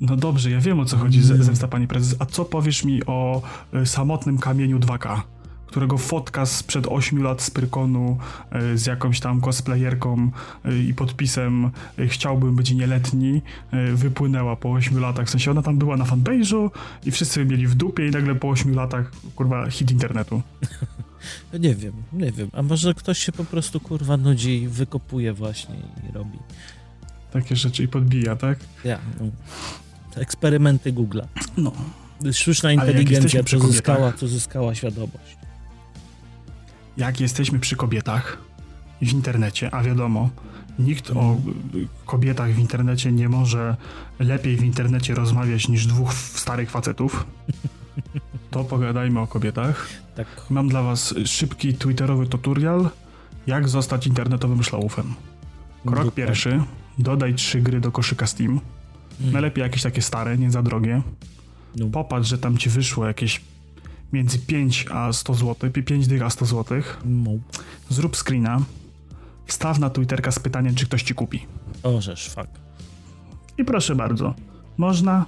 [0.04, 1.44] No dobrze, ja wiem o co chodzi, Mm.
[1.44, 2.16] zemsta pani prezes.
[2.20, 3.42] A co powiesz mi o
[3.82, 5.22] y, samotnym kamieniu 2K?
[5.66, 8.18] Którego fotka sprzed 8 lat z Pyrkonu
[8.74, 10.32] y, z jakąś tam cosplayerką
[10.66, 11.72] y, i podpisem
[12.08, 13.42] chciałbym być nieletni
[13.94, 15.28] wypłynęła po 8 latach.
[15.28, 16.70] W sensie ona tam była na fanpage'u
[17.06, 20.42] i wszyscy mieli w dupie i nagle po 8 latach kurwa hit internetu.
[21.60, 22.50] Nie wiem, nie wiem.
[22.54, 25.76] A może ktoś się po prostu kurwa nudzi i wykopuje właśnie
[26.10, 26.38] i robi.
[27.32, 28.60] Takie rzeczy i podbija, tak?
[28.86, 29.26] Ja, no.
[30.18, 31.26] Eksperymenty Google'a.
[31.58, 31.72] No.
[32.32, 33.60] Sztuczna inteligencja, przy
[34.18, 35.38] co zyskała, świadomość.
[36.98, 38.38] jak jesteśmy przy kobietach
[39.02, 40.30] w internecie, a wiadomo,
[40.80, 41.38] nikt o
[41.76, 43.76] y, kobietach w internecie nie może
[44.20, 47.26] lepiej w internecie rozmawiać niż dwóch starych facetów,
[48.52, 49.90] to pogadajmy o kobietach.
[50.16, 50.28] Tak.
[50.50, 52.90] Mam dla was szybki twitterowy tutorial,
[53.48, 55.14] jak zostać internetowym szlaufem.
[55.82, 56.12] Krok Dokładnie.
[56.12, 56.64] pierwszy,
[56.98, 58.60] dodaj trzy gry do koszyka Steam.
[59.22, 59.34] Mm.
[59.34, 61.02] Najlepiej jakieś takie stare, nie za drogie.
[61.76, 61.88] No.
[61.88, 63.42] Popatrz, że tam ci wyszło jakieś
[64.14, 67.32] między 5 a 100 zł, 5 dych a 100 złotych No.
[67.90, 68.62] zrób screena,
[69.46, 71.46] wstaw na Twitterka z pytaniem, czy ktoś ci kupi.
[71.84, 72.48] Orzesz, fuck.
[73.58, 74.34] I proszę bardzo,
[74.78, 75.26] można,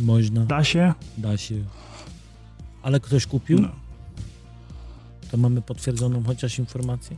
[0.00, 0.94] Można, da się.
[1.18, 1.54] da się.
[2.82, 3.60] Ale ktoś kupił?
[3.60, 3.68] No.
[5.30, 7.16] To mamy potwierdzoną chociaż informację?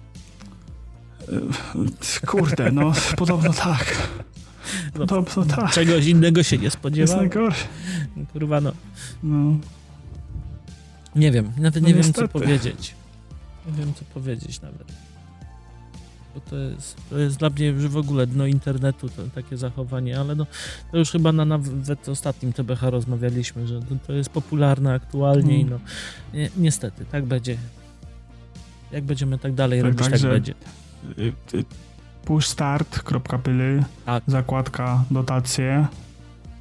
[2.26, 4.08] Kurde, no podobno tak.
[4.98, 5.70] Podobno tak.
[5.72, 7.16] Czegoś innego się nie Jest spodziewał.
[7.16, 7.66] najgorsze.
[8.32, 8.72] Kurwa, no.
[9.22, 9.56] No.
[11.14, 12.28] Nie wiem, nawet No nie wiem co niestety.
[12.28, 12.94] powiedzieć.
[13.66, 14.92] Nie wiem co powiedzieć nawet.
[16.34, 20.34] Bo to jest, to jest dla mnie w ogóle dno internetu, to takie zachowanie, ale
[20.34, 20.46] no,
[20.92, 25.62] to już chyba na nawet ostatnim TBH rozmawialiśmy, że to, to jest popularne aktualnie i
[25.62, 25.70] Mm.
[25.70, 25.78] no
[26.40, 27.56] ni niestety, tak będzie.
[28.92, 30.54] Jak będziemy tak dalej Tak, robić, tak także- będzie.
[31.18, 31.64] Y, y,
[32.26, 34.22] Pushstart.pyly, Tak.
[34.26, 35.86] zakładka, dotacje.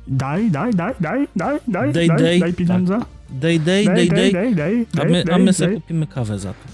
[0.07, 2.99] Daj, daj, daj, daj, daj, daj, Daj, daj, daj, daj pieniądze.
[3.29, 4.31] Day, day, Daj, daj, day.
[4.33, 5.81] daj, daj, A daj, my, a daj, my sobie daj.
[5.81, 6.65] kupimy kawę za to.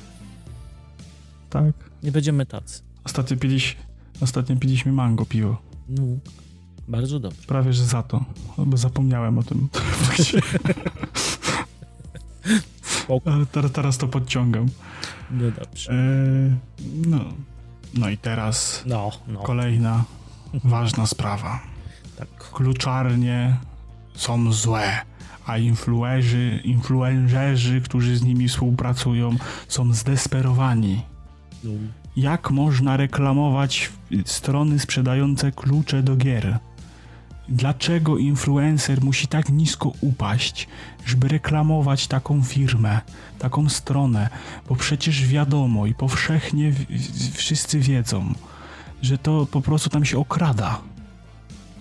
[1.50, 1.74] tak.
[2.04, 2.82] Nie będziemy tacy.
[3.04, 3.78] Ostatnio, piliś,
[4.22, 5.58] ostatnio piliśmy mango piwo.
[5.90, 6.04] No,
[6.88, 7.42] bardzo dobrze.
[7.48, 8.26] Prawie, że za to,
[8.58, 9.68] bo zapomniałem o tym.
[13.26, 14.66] Ale teraz, to podciągam.
[15.32, 15.92] No dobrze.
[15.92, 16.56] Eee,
[17.08, 17.20] no.
[17.94, 19.40] No i teraz No, no.
[19.40, 20.04] kolejna
[20.64, 21.60] ważna sprawa.
[22.18, 22.28] Tak.
[22.52, 23.58] Kluczarnie
[24.16, 24.92] są złe,
[25.46, 29.36] a influerzy, influencerzy, którzy z nimi współpracują,
[29.68, 31.02] są zdesperowani.
[31.64, 31.72] No.
[32.16, 33.92] Jak można reklamować
[34.26, 36.60] strony sprzedające klucze do gier?
[37.52, 40.68] Dlaczego influencer musi tak nisko upaść,
[41.06, 43.02] żeby reklamować taką firmę,
[43.40, 44.30] taką stronę?
[44.70, 46.74] Bo przecież wiadomo i powszechnie
[47.34, 48.34] wszyscy wiedzą,
[49.02, 50.80] że to po prostu tam się okrada.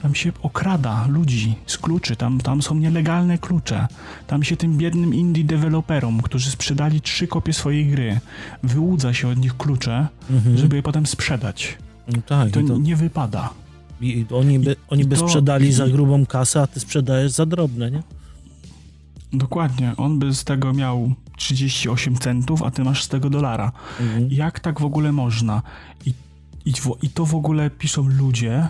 [0.03, 3.87] Tam się okrada ludzi z kluczy, tam, tam są nielegalne klucze.
[4.27, 8.21] Tam się tym biednym indie deweloperom, którzy sprzedali trzy kopie swojej gry,
[8.63, 10.59] wyłudza się od nich klucze, Mhm.
[10.59, 11.79] żeby je potem sprzedać.
[12.09, 13.51] No tak, To i to, nie wypada.
[14.01, 17.47] I oni by, oni by to- sprzedali za i- grubą kasę, a ty sprzedajesz za
[17.47, 18.03] drobne, nie?
[19.33, 23.73] Dokładnie, on by z tego miał 38 centów, a ty masz z tego dolara.
[24.01, 24.29] Mhm.
[24.31, 25.63] Jak tak w ogóle można?
[26.07, 26.11] I,
[26.65, 28.69] i, i to w ogóle piszą ludzie,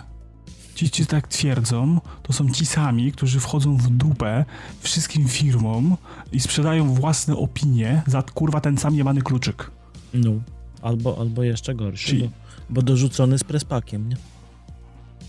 [0.75, 4.45] ci, ci tak twierdzą, to są ci sami, którzy wchodzą w dupę
[4.79, 5.97] wszystkim firmom
[6.31, 9.71] i sprzedają własne opinie za kurwa ten sam jebany kluczyk.
[10.13, 10.31] No.
[10.81, 12.29] Albo, albo jeszcze gorszy, Czyli- bo,
[12.69, 14.15] bo dorzucony z prespakiem, nie?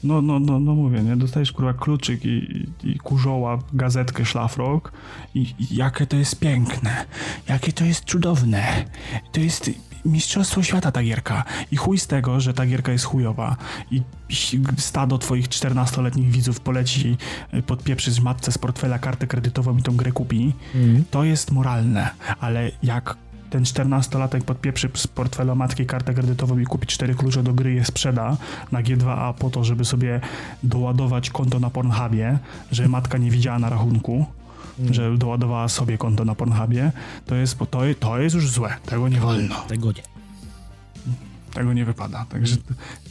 [0.05, 1.17] No, no, no, no mówię, nie?
[1.17, 4.93] Dostajesz kurwa kluczyk i, i, kurzoła, gazetkę szlafrok
[5.35, 7.05] i, i jakie to jest piękne,
[7.49, 8.85] jakie to jest cudowne.
[9.33, 9.71] To jest
[10.05, 11.45] mistrzostwo świata ta gierka.
[11.71, 13.57] I chuj z tego, że ta gierka jest chujowa
[13.91, 14.03] i
[14.79, 17.17] stado twoich 14-letnich widzów poleci
[17.55, 21.05] y, podpieprzyć matce z portfela kartę kredytową i tą grę kupi, Mhm.
[21.11, 22.11] to jest moralne,
[22.41, 23.17] ale jak
[23.53, 27.85] ten 14-latek podpieprzy z portfela matki kartę kredytową i kupi cztery klucze do gry je
[27.85, 28.37] sprzeda
[28.73, 30.21] na G2A po to, żeby sobie
[30.62, 32.38] doładować konto na Pornhubie,
[32.71, 34.27] że matka nie widziała na rachunku,
[34.91, 36.93] że doładowała sobie konto na Pornhubie,
[37.27, 38.75] to jest, to, to jest już złe.
[38.87, 39.55] Tego nie wolno.
[39.69, 40.03] Tego nie.
[41.55, 42.27] Tego nie wypada.
[42.29, 42.57] Także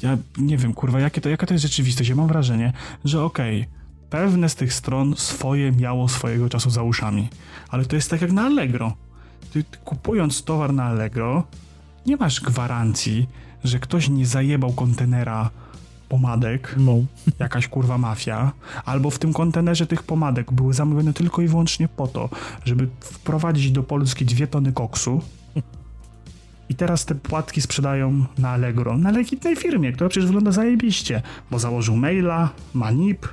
[0.04, 2.10] ja nie wiem, kurwa, jakie to, jaka to jest rzeczywistość.
[2.10, 2.73] Ja mam wrażenie,
[3.06, 3.67] że okej,
[4.10, 7.30] pewne z tych stron swoje miało swojego czasu za uszami,
[7.69, 8.93] ale to jest tak jak na Allegro.
[9.51, 11.43] Ty, ty kupując towar na Allegro,
[12.05, 13.27] nie masz gwarancji,
[13.63, 15.49] że ktoś nie zajebał kontenera
[16.09, 16.93] pomadek, No.
[17.39, 18.51] jakaś kurwa mafia,
[18.85, 22.29] albo w tym kontenerze tych pomadek były zamówione tylko i wyłącznie po to,
[22.65, 25.21] żeby wprowadzić do Polski dwie tony koksu.
[26.69, 31.59] I teraz te płatki sprzedają na Allegro, na legitnej firmie, która przecież wygląda zajebiście, bo
[31.59, 33.27] założył maila, ma NIP,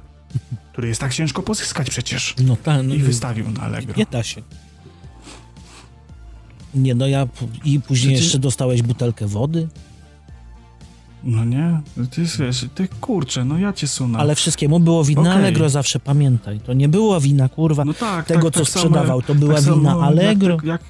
[0.72, 2.34] który jest tak ciężko pozyskać przecież.
[2.46, 3.94] No tak, no I wystawił na Allegro.
[3.96, 4.42] nie da się.
[6.74, 7.26] Nie, no ja
[7.64, 9.68] i później Przecież- jeszcze dostałeś butelkę wody,
[11.24, 14.18] No nie, ty wiesz, ty kurczę, no ja cię sunę.
[14.18, 15.32] ale wszystkiemu było wina Okej.
[15.32, 16.60] Allegro zawsze, pamiętaj.
[16.60, 19.22] To nie była wina, kurwa, no tak, tego, tak, co tak sprzedawał.
[19.22, 20.54] To była tak wina Allegro.
[20.54, 20.80] Jak, jak,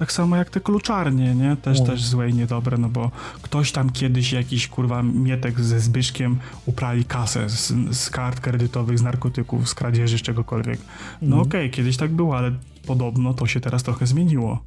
[0.00, 1.56] tak samo jak te kluczarnie, nie?
[1.56, 1.84] Też, O.
[1.84, 3.10] też złe i niedobre, no bo
[3.42, 9.02] ktoś tam kiedyś jakiś kurwa mietek ze Zbyszkiem uprali kasę z, z kart kredytowych, z
[9.02, 10.78] narkotyków, z kradzieży, z czegokolwiek.
[11.22, 11.42] No Mhm.
[11.42, 12.52] okej, kiedyś tak było, ale
[12.86, 14.62] podobno to się teraz trochę zmieniło.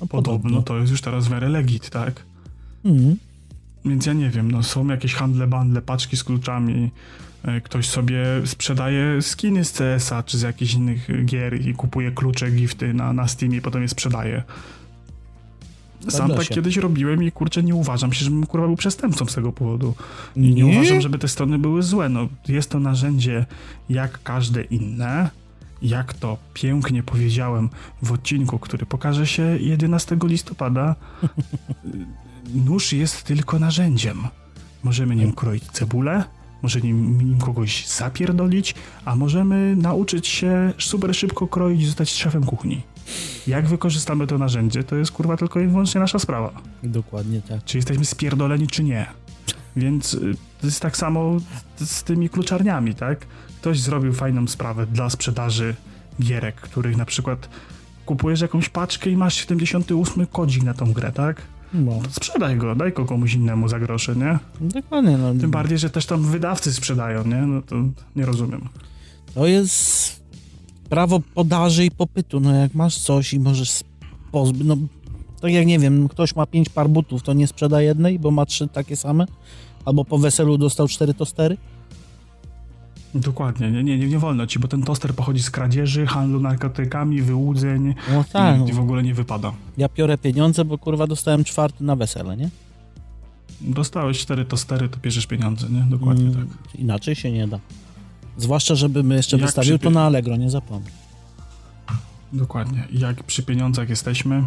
[0.00, 2.22] No, Podobno to jest już teraz w miarę legit, tak?
[2.84, 3.16] Mhm.
[3.84, 6.90] Więc ja nie wiem, no są jakieś handle, bandle, paczki z kluczami,
[7.42, 12.50] e, ktoś sobie sprzedaje skiny z CS-a czy z jakichś innych gier i kupuje klucze,
[12.50, 14.42] gifty na, na Steamie i potem je sprzedaje.
[16.08, 19.52] Sam tak kiedyś robiłem i kurczę nie uważam się, żebym kurwa był przestępcą z tego
[19.52, 19.94] powodu.
[20.36, 20.66] I nie, Nie?
[20.66, 22.08] uważam, żeby te strony były złe.
[22.08, 23.46] No, jest to narzędzie
[23.88, 25.30] jak każde inne.
[25.82, 27.70] Jak to pięknie powiedziałem
[28.02, 30.94] w odcinku, który pokaże się 11 listopada,
[32.66, 34.18] nóż jest tylko narzędziem.
[34.82, 36.24] Możemy nim kroić cebulę,
[36.62, 42.44] możemy nim, nim kogoś zapierdolić, a możemy nauczyć się super szybko kroić i zostać szefem
[42.44, 42.82] kuchni.
[43.46, 47.64] Jak wykorzystamy to narzędzie, to jest kurwa tylko i wyłącznie nasza sprawa Dokładnie tak.
[47.64, 49.06] czy jesteśmy spierdoleni, czy nie.
[49.76, 51.36] Więc y, to jest tak samo
[51.76, 53.26] z tymi kluczarniami, tak?
[53.60, 55.74] Ktoś zrobił fajną sprawę dla sprzedaży
[56.22, 57.48] gierek, których na przykład
[58.06, 61.42] kupujesz jakąś paczkę i masz 78 kodzik na tą grę, tak?
[61.74, 64.38] No, sprzedaj go, daj go komuś innemu za grosze, nie?
[64.60, 65.18] dokładnie.
[65.18, 65.34] No.
[65.34, 67.36] Tym bardziej, że też tam wydawcy sprzedają, nie?
[67.36, 67.76] No to
[68.16, 68.68] nie rozumiem.
[69.34, 70.17] To jest
[70.88, 72.40] prawo podaży i popytu.
[72.40, 73.80] No jak masz coś i możesz
[74.32, 74.76] pozbyć, no
[75.40, 78.46] tak jak nie wiem, ktoś ma pięć par butów, to nie sprzeda jednej, bo ma
[78.46, 79.26] trzy takie same,
[79.84, 81.56] albo po weselu dostał cztery tostery.
[83.14, 87.22] Dokładnie, nie, nie, nie, nie wolno ci, bo ten toster pochodzi z kradzieży, handlu narkotykami,
[87.22, 88.82] wyłudzeń No tak, i, i w no.
[88.82, 89.52] ogóle nie wypada.
[89.76, 92.50] ja piorę pieniądze, bo kurwa dostałem czwarty na wesele, nie?
[93.60, 95.80] Dostałeś cztery tostery, to bierzesz pieniądze, nie?
[95.80, 96.74] Dokładnie Mm, tak.
[96.80, 97.58] Inaczej się nie da.
[98.38, 100.90] Zwłaszcza, żebym jeszcze Jak wystawił to na Allegro, nie zapomnę.
[102.32, 102.88] Dokładnie.
[102.92, 104.44] Jak przy pieniądzach jesteśmy,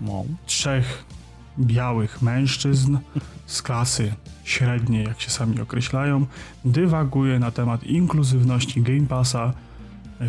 [0.00, 0.24] No.
[0.46, 1.04] trzech
[1.58, 2.98] białych mężczyzn
[3.46, 6.26] z klasy średniej, jak się sami określają,
[6.64, 9.52] dywaguje na temat inkluzywności Game Passa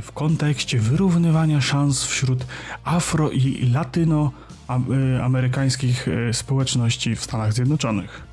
[0.02, 2.46] w kontekście wyrównywania szans wśród
[2.84, 8.24] afro i latynoamerykańskich e, społeczności w Stanach Zjednoczonych.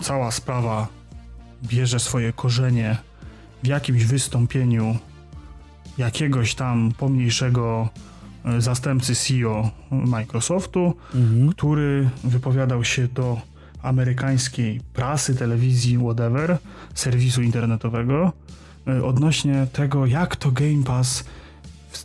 [0.00, 0.88] Cała sprawa
[1.62, 2.96] bierze swoje korzenie
[3.62, 4.96] w jakimś wystąpieniu
[5.98, 7.88] jakiegoś tam pomniejszego
[8.44, 11.48] e, zastępcy CEO Microsoftu, Mhm.
[11.52, 13.40] który wypowiadał się do
[13.82, 16.58] amerykańskiej prasy, telewizji, whatever,
[16.94, 18.32] serwisu internetowego
[18.88, 21.24] e, odnośnie tego, jak to Game Pass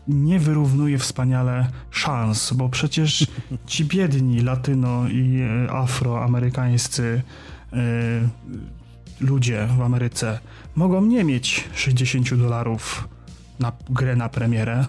[0.08, 3.28] nie wyrównuje wspaniale szans, bo przecież
[3.66, 7.22] ci biedni latyno i e, afroamerykańscy
[9.20, 10.40] ludzie w Ameryce
[10.76, 13.08] mogą nie mieć 60 dolarów
[13.60, 14.86] na grę na premierę,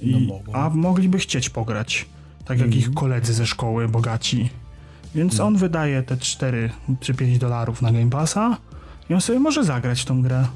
[0.00, 0.52] i, No mogą.
[0.52, 2.06] a mogliby chcieć pograć,
[2.44, 4.50] tak jak ich koledzy ze szkoły bogaci.
[5.14, 8.56] Więc on wydaje te 4 czy 5 dolarów na Game Passa
[9.10, 10.46] i on sobie może zagrać w tą grę.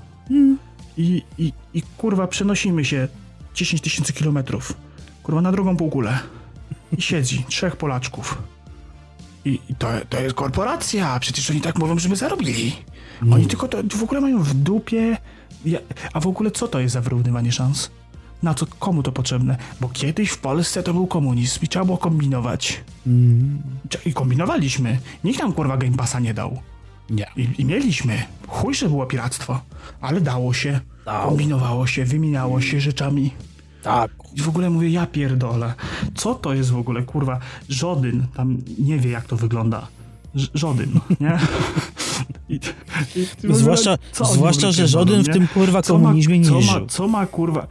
[0.97, 3.09] I, i, I kurwa przenosimy się
[3.55, 4.75] 10 tysięcy kilometrów.
[5.23, 6.19] Kurwa na drugą półkulę.
[6.99, 8.43] I siedzi trzech Polaczków.
[9.45, 12.77] I, to, to jest korporacja, przecież oni tak mówią, żeby zarobili.
[13.33, 15.17] Oni tylko to w ogóle mają w dupie.
[15.65, 15.79] Ja,
[16.13, 17.91] a w ogóle co to jest za wyrównywanie szans?
[18.43, 19.57] Na co, komu to potrzebne?
[19.81, 22.81] Bo kiedyś w Polsce to był komunizm i trzeba było kombinować.
[23.07, 23.63] Mm.
[24.07, 24.99] I kombinowaliśmy.
[25.25, 26.61] Nikt nam kurwa Game Passa nie dał.
[27.11, 27.27] Nie.
[27.37, 28.23] I, I mieliśmy.
[28.49, 29.61] Chuj, że było piractwo.
[30.01, 30.81] Ale dało się.
[31.05, 33.35] Kombinowało się, wymieniało się rzeczami.
[33.83, 34.11] Tak.
[34.35, 35.75] I w ogóle mówię, ja pierdolę.
[36.15, 37.39] Co to jest w ogóle, kurwa?
[37.69, 39.87] Żodyn tam nie wie, jak to wygląda.
[40.35, 40.91] Ż- żodyn,
[41.21, 41.39] nie?
[42.49, 42.59] I, i,
[43.21, 43.97] i w ogóle, Zwłaszcza,
[44.33, 45.33] zwłaszcza że żaden w nie?
[45.35, 47.67] tym kurwa komunizmie nie co ma, co ma kurwa...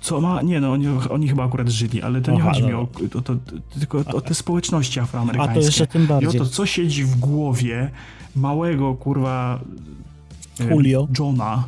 [0.00, 0.42] Co ma...
[0.42, 2.80] Nie no, oni, oni chyba akurat żyli, ale to nie Aha, chodzi mi no.
[2.80, 3.34] o, to, to,
[3.78, 5.60] tylko o te społeczności A afroamerykańskie.
[5.60, 6.40] to jeszcze tym I bardziej.
[6.40, 7.90] o to, co siedzi w głowie
[8.36, 9.60] małego, kurwa...
[10.60, 11.08] e, Julio.
[11.18, 11.64] Johna.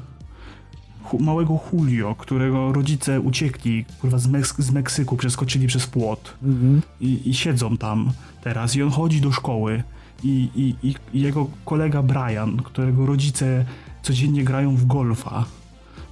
[1.20, 6.82] Małego Julio, którego rodzice uciekli, kurwa, z, Meks- z Meksyku, przeskoczyli przez płot Mhm.
[7.00, 8.10] i, i siedzą tam
[8.42, 9.82] teraz i on chodzi do szkoły
[10.24, 13.64] i, i, i, jego kolega Brian, którego rodzice
[14.02, 15.44] codziennie grają w golfa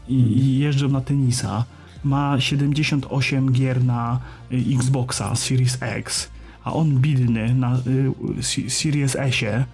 [0.08, 1.64] i, i jeżdżą na tenisa,
[2.04, 4.20] ma 78 gier na
[4.52, 6.28] y, Xboxa Series X,
[6.64, 7.78] a on bidny na
[8.38, 9.64] y, Series S-ie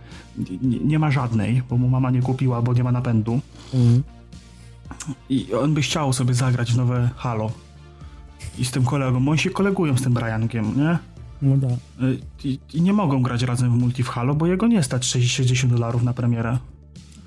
[0.63, 3.41] nie, nie ma żadnej, bo mu mama nie kupiła, bo nie ma napędu.
[3.75, 4.03] Mhm.
[5.29, 7.51] I on by chciał sobie zagrać w nowe Halo.
[8.59, 10.99] I z tym kolegą, bo oni się kolegują z tym Briankiem, nie?
[11.43, 12.05] No tak.
[12.05, 15.05] Y, I, I nie mogą grać razem w multi w Halo, bo jego nie stać
[15.05, 16.59] 60 dolarów na premierę.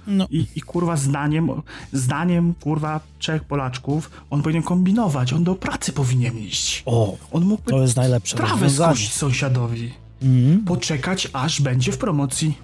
[0.08, 1.50] No, I, I kurwa zdaniem,
[1.94, 6.84] zdaniem kurwa trzech Polaczków, on powinien kombinować, on do pracy powinien iść.
[6.86, 9.94] o, On mógłby to jest najlepsze trawę skosić sąsiadowi.
[10.22, 10.66] Mhm.
[10.66, 12.58] Poczekać aż będzie w promocji.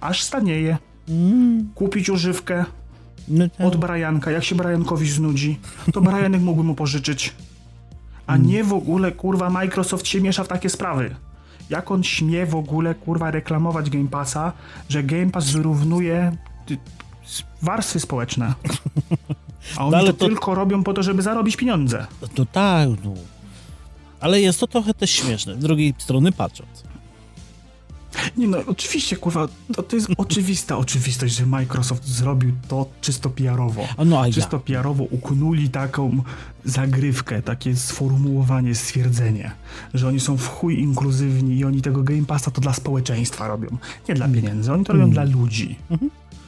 [0.00, 0.78] Aż stanieje.
[1.08, 1.68] Mm.
[1.74, 2.64] Kupić używkę
[3.30, 3.66] No tak.
[3.66, 4.30] od Brianka.
[4.30, 5.58] Jak się Briankowi znudzi,
[5.92, 7.34] to Brianek mógłby mu pożyczyć.
[8.26, 11.14] A nie w ogóle, kurwa, Microsoft się miesza w takie sprawy.
[11.70, 14.52] Jak on śmie w ogóle, kurwa, reklamować Game Passa,
[14.88, 16.36] że Game Pass wyrównuje
[16.66, 16.76] ty,
[17.24, 18.54] s- warstwy społeczne.
[19.76, 22.06] A oni No ale to, to- tylko robią po to, żeby zarobić pieniądze.
[22.38, 23.14] No tak, no.
[24.20, 26.82] Ale jest to trochę też śmieszne, z drugiej strony patrząc.
[28.36, 33.88] Nie no, oczywiście, kurwa, to, to jest oczywista oczywistość, że Microsoft zrobił to czysto PR-owo.
[34.06, 34.32] No, ja.
[34.32, 36.22] Czysto PR-owo uknuli taką
[36.64, 39.50] zagrywkę, takie sformułowanie, stwierdzenie,
[39.94, 43.68] że oni są w chuj inkluzywni i oni tego Game Passa to dla społeczeństwa robią.
[44.08, 45.76] Nie dla pieniędzy, oni to robią dla ludzi.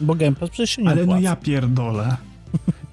[0.00, 1.20] Bo Game Pass przecież się nie Ale no opłaca.
[1.22, 2.16] ja pierdolę.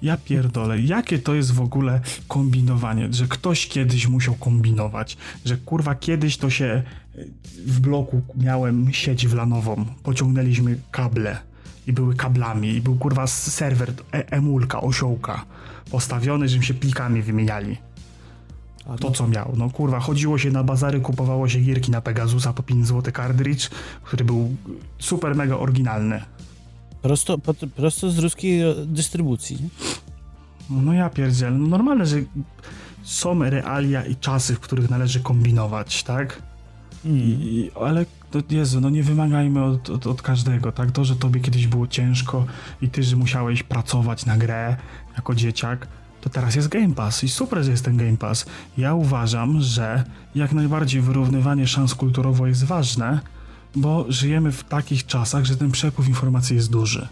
[0.02, 0.80] Ja pierdolę.
[0.80, 6.50] Jakie to jest w ogóle kombinowanie, że ktoś kiedyś musiał kombinować, że kurwa kiedyś to
[6.50, 6.82] się
[7.16, 7.30] y,
[7.66, 11.38] w bloku miałem sieć wlanową, pociągnęliśmy kable
[11.86, 15.44] i były kablami i był kurwa serwer, e emulka, osiołka
[15.90, 17.76] postawiony, żeśmy się plikami wymieniali.
[18.88, 22.52] A To co miał, no kurwa, chodziło się na bazary, kupowało się gierki na Pegasusa
[22.52, 23.70] po 5 zł cartridge,
[24.02, 24.56] który był
[24.98, 26.22] super mega oryginalny.
[27.02, 29.58] Prosto, po, prosto z ruskiej e, dystrybucji.
[30.70, 31.58] No ja pierdzielę.
[31.58, 32.16] No normalne, że
[33.02, 36.42] są realia i czasy, w których należy kombinować, tak?
[37.04, 37.18] Mm.
[37.18, 40.90] I, ale to Jezu, no nie wymagajmy od, od, od każdego, tak?
[40.90, 42.46] To, że tobie kiedyś było ciężko
[42.82, 44.76] i ty, że musiałeś pracować na grę
[45.16, 45.88] jako dzieciak,
[46.20, 48.46] to teraz jest Game Pass i super, że jest ten Game Pass.
[48.78, 53.20] Ja uważam, że jak najbardziej wyrównywanie szans kulturowo jest ważne,
[53.80, 57.08] bo żyjemy w takich czasach, że ten przepływ informacji jest duży.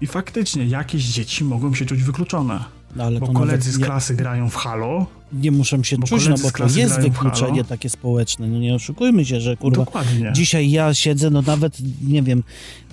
[0.00, 2.64] I faktycznie jakieś dzieci mogą się czuć wykluczone.
[2.96, 5.06] No, ale Bo koledzy z nie- klasy grają w Halo.
[5.32, 9.24] nie muszą się Bo czuć, no bo to jest wykluczenie takie społeczne, no nie oszukujmy
[9.24, 10.32] się, że kurwa, Dokładnie.
[10.34, 12.42] dzisiaj ja siedzę, no nawet, nie wiem,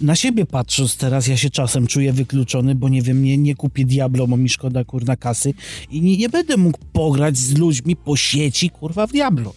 [0.02, 3.86] na siebie patrząc teraz, ja się czasem czuję wykluczony, bo nie wiem, nie, nie kupię
[3.86, 5.54] Diablo, bo mi szkoda, kurna, kasy
[5.92, 9.54] i nie, nie będę mógł pograć z ludźmi po sieci, kurwa, w Diablo,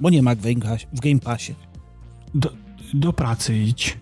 [0.00, 1.54] bo nie ma w Game, w Game Passie.
[2.34, 2.52] Do,
[2.94, 3.96] do pracy idź.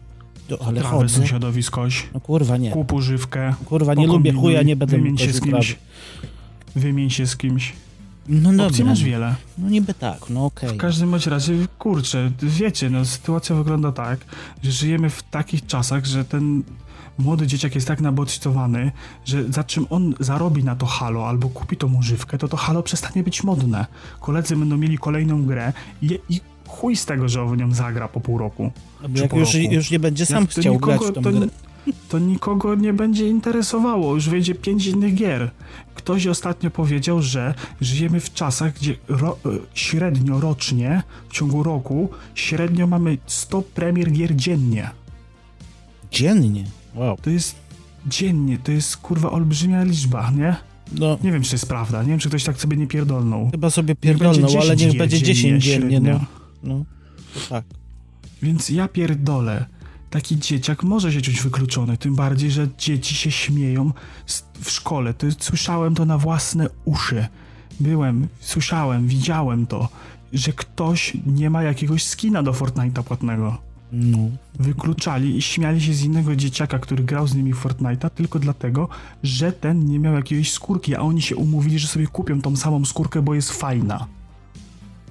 [0.48, 2.06] To, ale Trawę chodzę, sąsiadowi skoś.
[2.14, 3.54] no kurwa, nie, Kup używkę.
[3.64, 5.76] kurwa, nie lubię chuja, nie będę Wymień się z kimś.
[6.76, 7.72] Wymień się z kimś.
[8.28, 9.34] No Opcji dobra, masz wiele.
[9.58, 10.68] no niby tak, no okej.
[10.68, 14.20] W każdym bądź razie, kurczę, wiecie, no sytuacja wygląda tak,
[14.62, 16.62] że żyjemy w takich czasach, że ten
[17.18, 18.92] młody dzieciak jest tak nabodźcowany,
[19.24, 22.82] że za czym on zarobi na to halo albo kupi tą używkę, to to halo
[22.82, 23.86] przestanie być modne.
[24.20, 25.72] Koledzy będą mieli kolejną grę
[26.02, 26.40] i, i
[26.72, 28.72] chuj z tego, że on w nią zagra po pół roku.
[29.14, 29.74] Czy Jak po już, roku.
[29.74, 31.46] już nie będzie sam Jak to chciał nikogo- grać w tą to, grę.
[32.08, 34.14] to nikogo nie będzie interesowało.
[34.14, 35.50] Już wyjdzie pięć innych gier.
[35.94, 42.08] Ktoś ostatnio powiedział, że żyjemy w czasach, gdzie ro, e, średnio rocznie, w ciągu roku,
[42.34, 44.90] średnio mamy 100 premier gier dziennie.
[46.10, 46.64] Dziennie.
[46.94, 47.16] Wow.
[47.22, 47.54] To jest
[48.06, 50.56] dziennie, to jest kurwa olbrzymia liczba, nie?
[50.98, 52.02] No, Nie wiem, czy to jest prawda.
[52.02, 53.50] Nie wiem, czy ktoś tak sobie nie pierdolnął.
[53.50, 56.20] chyba sobie Niech będzie pierdolną, 10 ale niech będzie 10 dziennie, no.
[56.62, 56.84] No,
[57.34, 57.64] to tak.
[58.42, 59.66] Więc ja pierdolę.
[60.10, 63.92] Taki dzieciak może się czuć wykluczony, tym bardziej, że dzieci się śmieją
[64.60, 65.14] w szkole.
[65.14, 67.26] To jest, słyszałem to na własne uszy.
[67.80, 69.88] Byłem, słyszałem, widziałem to,
[70.32, 73.58] że ktoś nie ma jakiegoś skina do Fortnite'a płatnego.
[73.92, 74.18] No.
[74.54, 78.88] Wykluczali i śmiali się z innego dzieciaka, który grał z nimi w Fortnite'a tylko dlatego,
[79.22, 82.84] że ten nie miał jakiejś skórki, a oni się umówili, że sobie kupią tą samą
[82.84, 84.06] skórkę, bo jest fajna.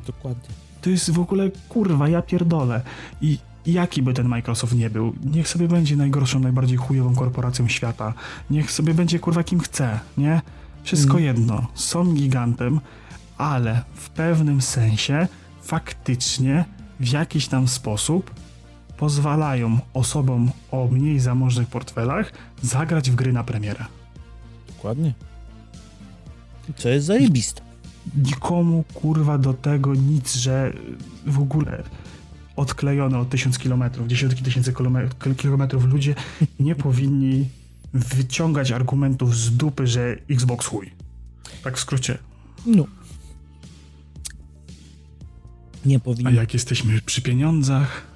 [0.08, 0.61] Dokładnie.
[0.82, 2.82] To jest w ogóle kurwa, ja pierdolę.
[3.22, 8.14] I jaki by ten Microsoft nie był, niech sobie będzie najgorszą, najbardziej chujową korporacją świata.
[8.50, 10.42] Niech sobie będzie kurwa kim chce, nie?
[10.84, 11.68] Wszystko jedno.
[11.74, 12.80] Są gigantem,
[13.38, 15.28] ale w pewnym sensie
[15.62, 16.66] faktycznie
[17.00, 18.34] w jakiś tam sposób
[18.98, 23.86] pozwalają osobom o mniej zamożnych portfelach zagrać w gry na premierę.
[24.68, 25.14] Dokładnie.
[26.78, 27.71] Co jest zajebiste.
[28.18, 30.74] Nikomu kurwa do tego nic, że
[31.28, 31.84] w ogóle
[32.56, 36.16] odklejone od tysiąc kilometrów, dziesiątki tysięcy kilome- kilometrów ludzie
[36.60, 37.49] nie powinni
[37.93, 40.91] wyciągać argumentów z dupy, że Xbox chuj.
[41.64, 42.18] Tak w skrócie.
[42.66, 42.86] No.
[45.86, 46.36] Nie A powinien.
[46.36, 48.08] jak jesteśmy przy pieniądzach,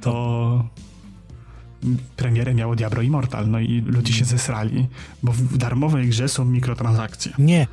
[0.00, 0.68] to
[2.16, 4.86] premierę miało Diablo Immortal, no i ludzie się zesrali,
[5.22, 7.32] bo w darmowej grze są mikrotransakcje.
[7.38, 7.66] Nie.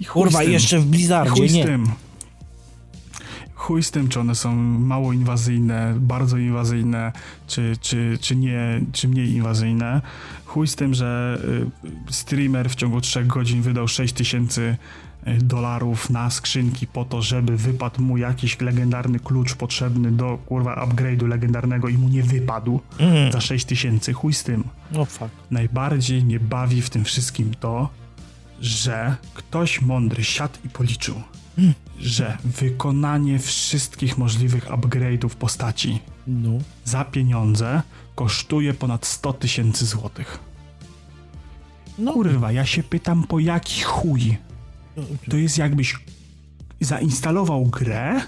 [0.00, 1.64] I chuj Kurwa, z jeszcze w Blizzardzie, Chuj z nie.
[1.64, 1.86] tym.
[3.54, 7.12] Chuj z tym, czy one są mało inwazyjne, bardzo inwazyjne,
[7.46, 10.00] czy, czy, czy, nie, czy mniej inwazyjne.
[10.44, 11.38] Chuj z tym, że
[12.08, 14.76] y, streamer w ciągu 3 godzin wydał 6 tysięcy
[15.42, 21.28] dolarów na skrzynki po to, żeby wypadł mu jakiś legendarny klucz potrzebny do kurwa upgrade'u
[21.28, 23.32] legendarnego i mu nie wypadł Mm.
[23.32, 24.12] za 6 tysięcy.
[24.12, 25.30] Chuj z tym No fuck.
[25.50, 27.88] najbardziej mnie bawi w tym wszystkim to,
[28.60, 31.14] że ktoś mądry siadł i policzył,
[32.00, 36.50] że wykonanie wszystkich możliwych upgrade'ów postaci No.
[36.84, 37.82] za pieniądze
[38.14, 40.38] kosztuje ponad 100 tysięcy złotych.
[41.98, 42.12] No.
[42.12, 44.36] Kurwa, ja się pytam po jaki chuj.
[45.30, 45.98] To jest jakbyś
[46.80, 48.20] zainstalował grę,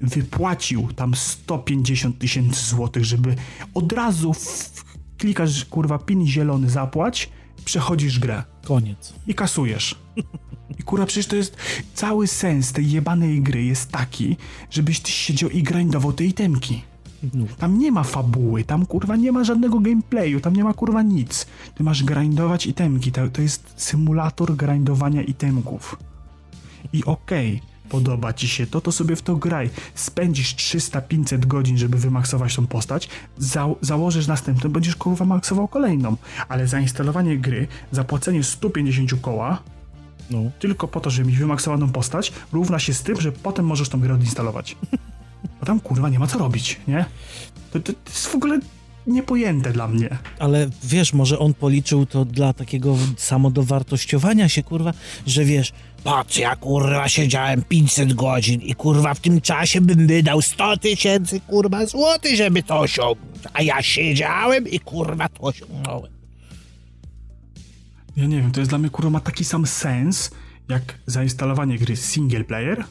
[0.00, 3.36] wypłacił tam 150 tysięcy złotych, żeby
[3.74, 4.84] od razu w,
[5.18, 7.30] klikasz kurwa pin zielony zapłać,
[7.64, 9.14] przechodzisz grę Koniec.
[9.26, 9.94] i kasujesz.
[10.78, 11.56] I kurwa, przecież to jest
[11.94, 14.36] cały sens tej jebanej gry jest taki,
[14.70, 16.82] żebyś ty siedział i grindował te itemki.
[17.58, 21.46] Tam nie ma fabuły, tam kurwa nie ma żadnego gameplayu, tam nie ma kurwa nic.
[21.74, 25.96] Ty masz grindować itemki, to, to jest symulator grindowania itemków.
[26.92, 29.70] I okej, podoba ci się to, to sobie w to graj.
[29.94, 33.08] Spędzisz 300-500 godzin, żeby wymaksować tą postać,
[33.38, 36.16] za, założysz następną, będziesz kurwa maksował kolejną.
[36.48, 39.62] Ale zainstalowanie gry, zapłacenie 150 koła,
[40.30, 40.38] No.
[40.58, 44.00] tylko po to, żeby mieć wymaksowaną postać, równa się z tym, że potem możesz tą
[44.00, 44.76] grę odinstalować.
[45.60, 47.04] Bo tam kurwa nie ma co robić, nie?
[47.72, 48.60] To, to, to jest w ogóle
[49.06, 50.18] niepojęte dla mnie.
[50.38, 54.92] Ale wiesz, może on policzył to dla takiego samodowartościowania się, kurwa,
[55.26, 55.72] że wiesz,
[56.04, 61.40] patrz, ja kurwa siedziałem 500 godzin i kurwa w tym czasie bym wydał 100 tysięcy
[61.40, 63.44] kurwa złotych, żeby to osiągnąć.
[63.52, 66.12] A ja siedziałem i kurwa to osiągnąłem.
[68.16, 70.30] Ja nie wiem, to jest dla mnie kurwa ma taki sam sens,
[70.68, 72.84] jak zainstalowanie gry single player,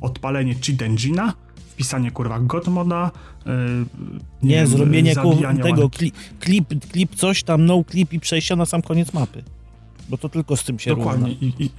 [0.00, 1.32] odpalenie cheat engine'a,
[1.74, 3.10] wpisanie kurwa god moda,
[3.46, 3.52] yy,
[4.42, 5.14] Nie, wiem, zrobienie
[5.62, 9.42] tego kli, klip, klip coś tam, no clip i przejścia na sam koniec mapy.
[10.08, 11.32] Bo to tylko z tym się Dokładnie.
[11.32, 11.70] I, i,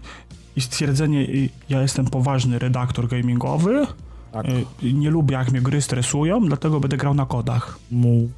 [0.56, 3.88] I stwierdzenie, y, ja jestem poważny redaktor gamingowy,
[4.32, 4.46] Tak.
[4.84, 7.80] y, nie lubię jak mnie gry stresują, dlatego będę grał na kodach.
[7.91, 8.30] Mu.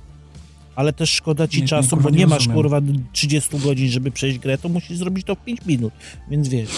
[0.76, 2.82] Ale też szkoda ci Nie, nie, czasu, kurwa, bo nie, nie masz kurwa
[3.12, 5.94] 30 godzin, żeby przejść grę, to musisz zrobić to w 5 minut.
[6.30, 6.70] Więc wiesz,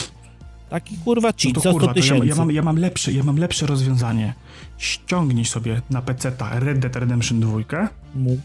[0.70, 2.28] taki kurwa No cheat to za 100 kurwa, to ja, tysięcy.
[2.28, 4.34] ja, mam, ja, mam lepsze, ja mam lepsze rozwiązanie.
[4.78, 7.57] Ściągnij sobie na PC-ta Red Dead Redemption 2,
[8.15, 8.39] Mu.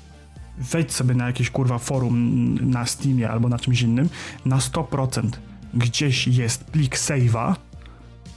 [0.59, 4.09] wejdź sobie na jakieś kurwa forum na Steamie albo na czymś innym,
[4.45, 5.29] na 100%
[5.75, 7.55] gdzieś jest plik save'a,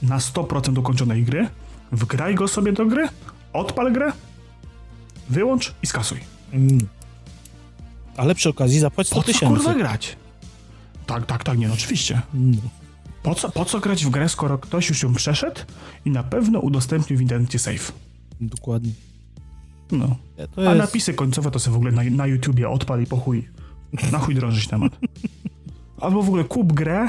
[0.02, 1.48] na 100% ukończonej gry,
[1.92, 3.08] wgraj go sobie do gry,
[3.52, 4.12] odpal grę,
[5.30, 6.18] wyłącz i skasuj.
[6.52, 6.78] Mm.
[8.16, 9.54] Ale przy okazji zapłać 100 Po co tysięcy.
[9.54, 10.16] kurwa grać?
[11.06, 12.20] Tak, tak, tak, nie, no oczywiście.
[12.34, 12.56] No.
[13.28, 15.60] Po co, po co grać w grę, skoro ktoś już ją przeszedł
[16.04, 17.92] i na pewno udostępnił w internecie save?
[18.40, 18.92] Dokładnie.
[19.92, 20.16] No.
[20.56, 20.78] A jest...
[20.78, 23.48] napisy końcowe to sobie w ogóle na, na YouTubie odpal i po chuj.
[24.12, 24.92] Na chuj drążyć temat.
[26.00, 27.08] Albo w ogóle kup grę,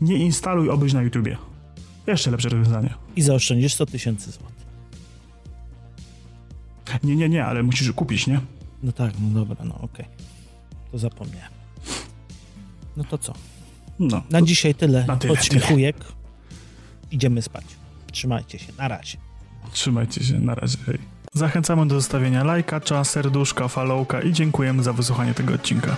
[0.00, 1.36] nie instaluj, obejrz na YouTubie.
[2.06, 2.94] Jeszcze lepsze rozwiązanie.
[3.16, 4.66] I zaoszczędzisz 100 tysięcy złotych.
[7.02, 8.40] Nie, nie, nie, ale musisz kupić, nie?
[8.82, 10.06] No tak, no dobra, no okej.
[10.92, 11.52] To zapomniałem.
[12.96, 13.32] No to co?
[13.98, 14.22] No.
[14.30, 15.04] Na dzisiaj tyle.
[15.06, 15.96] na tyle, Podśmiechujek.
[17.10, 17.64] Idziemy spać.
[18.12, 18.72] Trzymajcie się.
[18.78, 19.18] Na razie.
[19.72, 20.98] Trzymajcie się, na razie, hej.
[21.34, 25.96] Zachęcamy do zostawienia lajka, cza, serduszka, followka i dziękujemy za wysłuchanie tego odcinka.